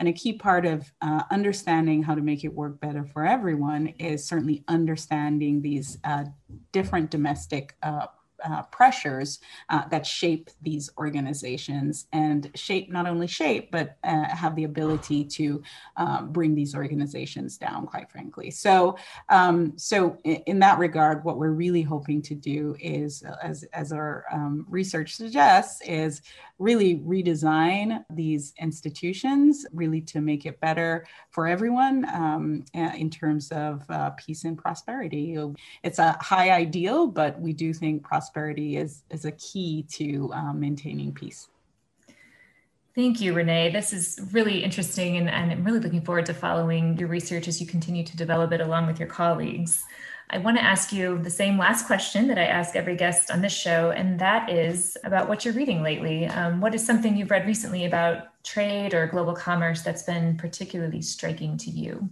And 0.01 0.09
a 0.09 0.13
key 0.15 0.33
part 0.33 0.65
of 0.65 0.91
uh, 1.03 1.25
understanding 1.31 2.03
how 2.03 2.15
to 2.15 2.23
make 2.23 2.43
it 2.43 2.53
work 2.53 2.81
better 2.81 3.05
for 3.05 3.27
everyone 3.27 3.89
is 3.99 4.27
certainly 4.27 4.65
understanding 4.67 5.61
these 5.61 5.99
uh, 6.05 6.25
different 6.73 7.11
domestic 7.11 7.77
uh, 7.83 8.07
uh, 8.45 8.63
pressures 8.65 9.41
uh, 9.69 9.87
that 9.89 10.07
shape 10.07 10.49
these 10.63 10.91
organizations 10.97 12.07
and 12.13 12.51
shape 12.55 12.91
not 12.91 13.07
only 13.07 13.27
shape 13.27 13.71
but 13.71 13.99
uh, 14.05 14.25
have 14.35 14.57
the 14.57 14.65
ability 14.65 15.25
to 15.25 15.63
um, 15.99 16.33
bring 16.33 16.55
these 16.55 16.75
organizations 16.75 17.59
down 17.59 17.87
quite 17.87 18.11
frankly. 18.11 18.51
So 18.51 18.97
um, 19.29 19.75
so 19.77 20.17
in, 20.25 20.37
in, 20.47 20.59
that 20.61 20.79
regard 20.79 21.25
what 21.25 21.39
we're 21.39 21.51
really 21.51 21.83
hoping 21.83 22.23
to 22.23 22.35
do 22.35 22.77
is 22.81 23.23
as, 23.43 23.65
as 23.73 23.93
our 23.93 24.25
um, 24.33 24.67
research 24.69 25.17
suggests 25.17 25.83
is 25.83 26.23
really 26.61 26.99
redesign 26.99 28.05
these 28.11 28.53
institutions 28.61 29.67
really 29.73 30.01
to 30.01 30.21
make 30.21 30.47
it 30.47 30.61
better 30.61 31.07
for 31.31 31.49
everyone 31.49 32.05
um, 32.15 32.65
in 32.75 33.11
terms 33.11 33.51
of 33.51 33.83
uh, 33.91 34.11
peace 34.11 34.45
and 34.45 34.57
prosperity 34.57 35.37
it's 35.83 35.99
a 35.99 36.17
high 36.21 36.51
ideal 36.51 37.07
but 37.07 37.41
we 37.41 37.53
do 37.53 37.73
think 37.73 38.03
prosperity 38.03 38.77
is, 38.77 39.03
is 39.11 39.25
a 39.25 39.33
key 39.33 39.85
to 39.91 40.31
um, 40.33 40.61
maintaining 40.61 41.13
peace. 41.13 41.49
Thank 42.95 43.21
you, 43.21 43.33
Renee. 43.33 43.71
This 43.71 43.93
is 43.93 44.21
really 44.33 44.65
interesting, 44.65 45.17
and, 45.17 45.31
and, 45.31 45.53
I'm 45.53 45.65
really 45.65 45.79
looking 45.79 46.03
forward 46.03 46.27
to 46.27 46.35
following 46.35 46.99
your 46.99 47.09
research 47.09 47.47
as 47.47 47.61
you 47.61 47.67
continue 47.67 48.03
to 48.03 48.17
develop 48.17 48.53
it 48.53 48.61
along 48.61 48.89
with 48.89 48.99
your 48.99 49.09
colleagues. 49.09 49.85
I 50.33 50.39
want 50.39 50.57
to 50.59 50.63
ask 50.63 50.93
you 50.93 51.19
the 51.19 51.31
same 51.31 51.59
last 51.59 51.87
question 51.87 52.29
that 52.29 52.39
I 52.39 52.45
ask 52.45 52.77
every 52.77 52.95
guest 52.95 53.33
on 53.33 53.43
this 53.43 53.53
show, 53.53 53.91
and 53.91 54.17
that 54.21 54.49
is 54.49 54.97
about 55.03 55.29
what 55.29 55.45
you're 55.45 55.55
reading 55.55 55.83
lately. 55.83 56.27
Um, 56.27 56.61
what 56.61 56.73
is 56.73 56.87
something 56.87 57.17
you've 57.17 57.33
read 57.33 57.47
recently 57.47 57.85
about 57.85 58.29
trade 58.45 58.95
or 58.95 59.09
global 59.09 59.35
commerce 59.35 59.83
that's 59.83 60.05
been 60.05 60.37
particularly 60.37 61.03
striking 61.03 61.57
to 61.59 61.71
you? 61.71 62.09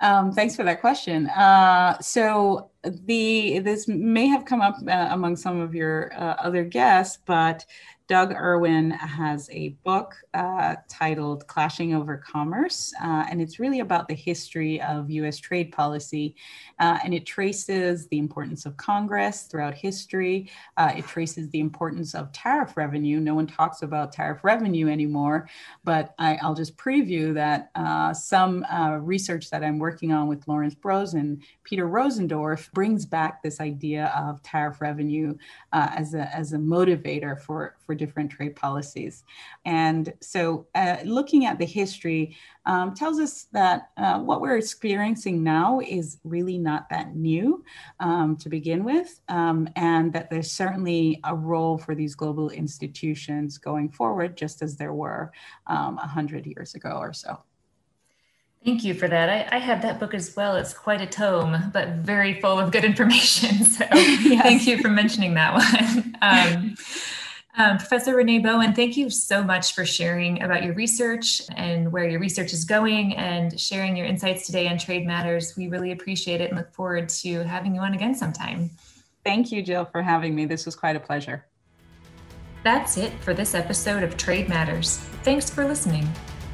Um, 0.00 0.32
thanks 0.32 0.54
for 0.54 0.64
that 0.64 0.82
question. 0.82 1.28
Uh, 1.28 1.98
so 2.00 2.70
the 3.06 3.58
this 3.60 3.88
may 3.88 4.26
have 4.26 4.44
come 4.44 4.60
up 4.60 4.76
uh, 4.86 5.08
among 5.10 5.36
some 5.36 5.60
of 5.60 5.74
your 5.74 6.12
uh, 6.14 6.36
other 6.38 6.64
guests, 6.64 7.18
but 7.26 7.64
Doug 8.08 8.32
Irwin 8.32 8.92
has 8.92 9.50
a 9.50 9.70
book 9.82 10.14
uh, 10.32 10.76
titled 10.88 11.44
Clashing 11.48 11.92
Over 11.92 12.16
Commerce, 12.16 12.94
uh, 13.02 13.26
and 13.28 13.42
it's 13.42 13.58
really 13.58 13.80
about 13.80 14.06
the 14.06 14.14
history 14.14 14.80
of 14.80 15.10
US 15.10 15.38
trade 15.38 15.72
policy. 15.72 16.36
Uh, 16.78 16.98
and 17.02 17.12
it 17.12 17.26
traces 17.26 18.06
the 18.08 18.18
importance 18.18 18.64
of 18.64 18.76
Congress 18.76 19.42
throughout 19.42 19.74
history. 19.74 20.48
Uh, 20.76 20.92
it 20.96 21.04
traces 21.06 21.50
the 21.50 21.58
importance 21.58 22.14
of 22.14 22.30
tariff 22.30 22.76
revenue. 22.76 23.18
No 23.18 23.34
one 23.34 23.46
talks 23.46 23.82
about 23.82 24.12
tariff 24.12 24.44
revenue 24.44 24.88
anymore, 24.88 25.48
but 25.82 26.14
I, 26.18 26.38
will 26.44 26.54
just 26.54 26.76
preview 26.76 27.34
that 27.34 27.70
some 28.16 28.64
research 29.00 29.50
that 29.50 29.64
I'm 29.64 29.80
working 29.80 30.12
on 30.12 30.28
with 30.28 30.46
Lawrence 30.46 30.76
Broz 30.76 31.14
and 31.14 31.42
Peter 31.64 31.88
Rosendorff 31.88 32.72
brings 32.76 33.06
back 33.06 33.42
this 33.42 33.58
idea 33.58 34.12
of 34.14 34.42
tariff 34.42 34.82
revenue 34.82 35.34
as, 35.72 36.12
a, 36.12 36.28
as 36.36 36.52
a 36.52 36.58
motivator 36.58 37.40
for, 37.40 37.74
for 37.86 37.94
different 37.94 38.30
trade 38.30 38.54
policies. 38.54 39.24
And 39.64 40.12
so, 40.20 40.66
uh, 40.74 40.98
looking 41.02 41.46
at 41.46 41.58
the 41.58 41.64
history 41.64 42.36
um, 42.66 42.92
tells 42.92 43.18
us 43.18 43.44
that 43.54 43.88
uh, 43.96 44.18
what 44.18 44.42
we're 44.42 44.58
experiencing 44.58 45.42
now 45.42 45.80
is 45.80 46.18
really 46.22 46.58
not 46.58 46.90
that 46.90 47.16
new 47.16 47.64
um, 48.00 48.36
to 48.36 48.50
begin 48.50 48.84
with, 48.84 49.22
um, 49.30 49.70
and 49.76 50.12
that 50.12 50.28
there's 50.28 50.52
certainly 50.52 51.18
a 51.24 51.34
role 51.34 51.78
for 51.78 51.94
these 51.94 52.14
global 52.14 52.50
institutions 52.50 53.56
going 53.56 53.88
forward, 53.88 54.36
just 54.36 54.60
as 54.60 54.76
there 54.76 54.92
were 54.92 55.32
um, 55.66 55.96
100 55.96 56.44
years 56.44 56.74
ago 56.74 56.98
or 56.98 57.14
so. 57.14 57.38
Thank 58.66 58.82
you 58.82 58.94
for 58.94 59.06
that. 59.06 59.28
I, 59.28 59.56
I, 59.56 59.58
have 59.60 59.80
that 59.82 60.00
book 60.00 60.12
as 60.12 60.34
well. 60.34 60.56
It's 60.56 60.74
quite 60.74 61.00
a 61.00 61.06
tome, 61.06 61.70
but 61.72 61.88
very 61.98 62.40
full 62.40 62.58
of 62.58 62.72
good 62.72 62.84
information. 62.84 63.64
So 63.64 63.84
yes. 63.92 64.42
thank 64.42 64.66
you 64.66 64.78
for 64.82 64.88
mentioning 64.88 65.34
that 65.34 65.54
one. 65.54 66.16
Um, 66.22 66.74
um, 67.58 67.78
Professor 67.78 68.16
Renee 68.16 68.40
Bowen, 68.40 68.72
thank 68.72 68.96
you 68.96 69.08
so 69.10 69.44
much 69.44 69.74
for 69.74 69.84
sharing 69.84 70.42
about 70.42 70.64
your 70.64 70.74
research 70.74 71.42
and 71.54 71.92
where 71.92 72.08
your 72.08 72.18
research 72.18 72.52
is 72.52 72.64
going 72.64 73.14
and 73.14 73.58
sharing 73.60 73.96
your 73.96 74.06
insights 74.06 74.46
today 74.46 74.66
on 74.66 74.78
trade 74.78 75.06
matters. 75.06 75.56
We 75.56 75.68
really 75.68 75.92
appreciate 75.92 76.40
it 76.40 76.50
and 76.50 76.58
look 76.58 76.72
forward 76.72 77.08
to 77.10 77.44
having 77.44 77.74
you 77.74 77.82
on 77.82 77.94
again 77.94 78.14
sometime. 78.14 78.70
Thank 79.24 79.52
you, 79.52 79.62
Jill, 79.62 79.84
for 79.84 80.02
having 80.02 80.34
me. 80.34 80.46
This 80.46 80.64
was 80.64 80.74
quite 80.74 80.96
a 80.96 81.00
pleasure. 81.00 81.46
That's 82.64 82.96
it 82.96 83.12
for 83.20 83.32
this 83.34 83.54
episode 83.54 84.02
of 84.02 84.16
Trade 84.16 84.48
Matters. 84.48 84.96
Thanks 85.22 85.48
for 85.50 85.66
listening. 85.66 86.08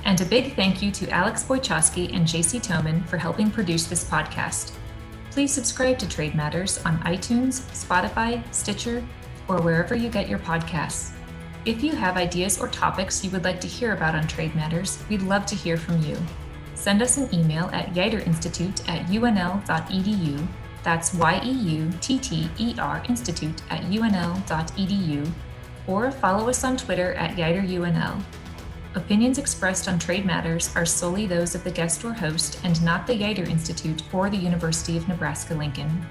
And 0.05 0.21
a 0.21 0.25
big 0.25 0.57
thank 0.57 0.83
you 0.83 0.91
to 0.93 1.09
Alex 1.11 1.45
Wojcicki 1.45 2.15
and 2.15 2.27
JC 2.27 2.61
Toman 2.61 3.07
for 3.07 3.17
helping 3.17 3.51
produce 3.51 3.87
this 3.87 4.05
podcast. 4.05 4.73
Please 5.31 5.53
subscribe 5.53 5.99
to 5.99 6.09
Trade 6.09 6.35
Matters 6.35 6.85
on 6.85 6.99
iTunes, 7.01 7.62
Spotify, 7.73 8.43
Stitcher, 8.53 9.03
or 9.49 9.61
wherever 9.62 9.95
you 9.95 10.09
get 10.09 10.29
your 10.29 10.39
podcasts. 10.41 11.12
If 11.64 11.83
you 11.85 11.93
have 11.93 12.16
ideas 12.16 12.61
or 12.61 12.66
topics 12.68 13.24
you 13.24 13.31
would 13.31 13.45
like 13.45 13.61
to 13.61 13.68
hear 13.68 13.93
about 13.95 14.16
on 14.16 14.26
trade 14.26 14.55
matters, 14.57 15.03
we'd 15.09 15.22
love 15.22 15.47
to 15.47 15.55
hear 15.55 15.76
from 15.76 16.03
you. 16.03 16.16
Send 16.74 17.01
us 17.01 17.16
an 17.16 17.33
email 17.33 17.70
at 17.72 17.95
yeutterinstitute 17.95 18.89
at 18.89 19.07
unl.edu. 19.07 20.47
That's 20.83 21.14
Y 21.14 21.41
E 21.45 21.51
U 21.53 21.93
T 22.01 22.18
T 22.18 22.51
E 22.59 22.74
R 22.79 23.03
Institute 23.09 23.62
at 23.70 23.83
unl.edu. 23.83 25.31
Or 25.87 26.11
follow 26.11 26.49
us 26.49 26.64
on 26.64 26.76
Twitter 26.76 27.14
at 27.14 27.37
YeutterUNL. 27.37 28.22
Opinions 28.95 29.38
expressed 29.38 29.88
on 29.88 29.99
trade 29.99 30.26
matters 30.26 30.70
are 30.76 30.84
solely 30.84 31.26
those 31.26 31.55
of 31.55 31.64
the 31.64 31.70
guest 31.70 32.05
or 32.05 32.12
host 32.12 32.61
and 32.62 32.82
not 32.84 33.07
the 33.07 33.14
Yeutter 33.14 33.49
Institute 33.49 34.03
or 34.12 34.28
the 34.28 34.36
University 34.36 34.99
of 34.99 35.09
Nebraska 35.09 35.55
Lincoln. 35.55 36.07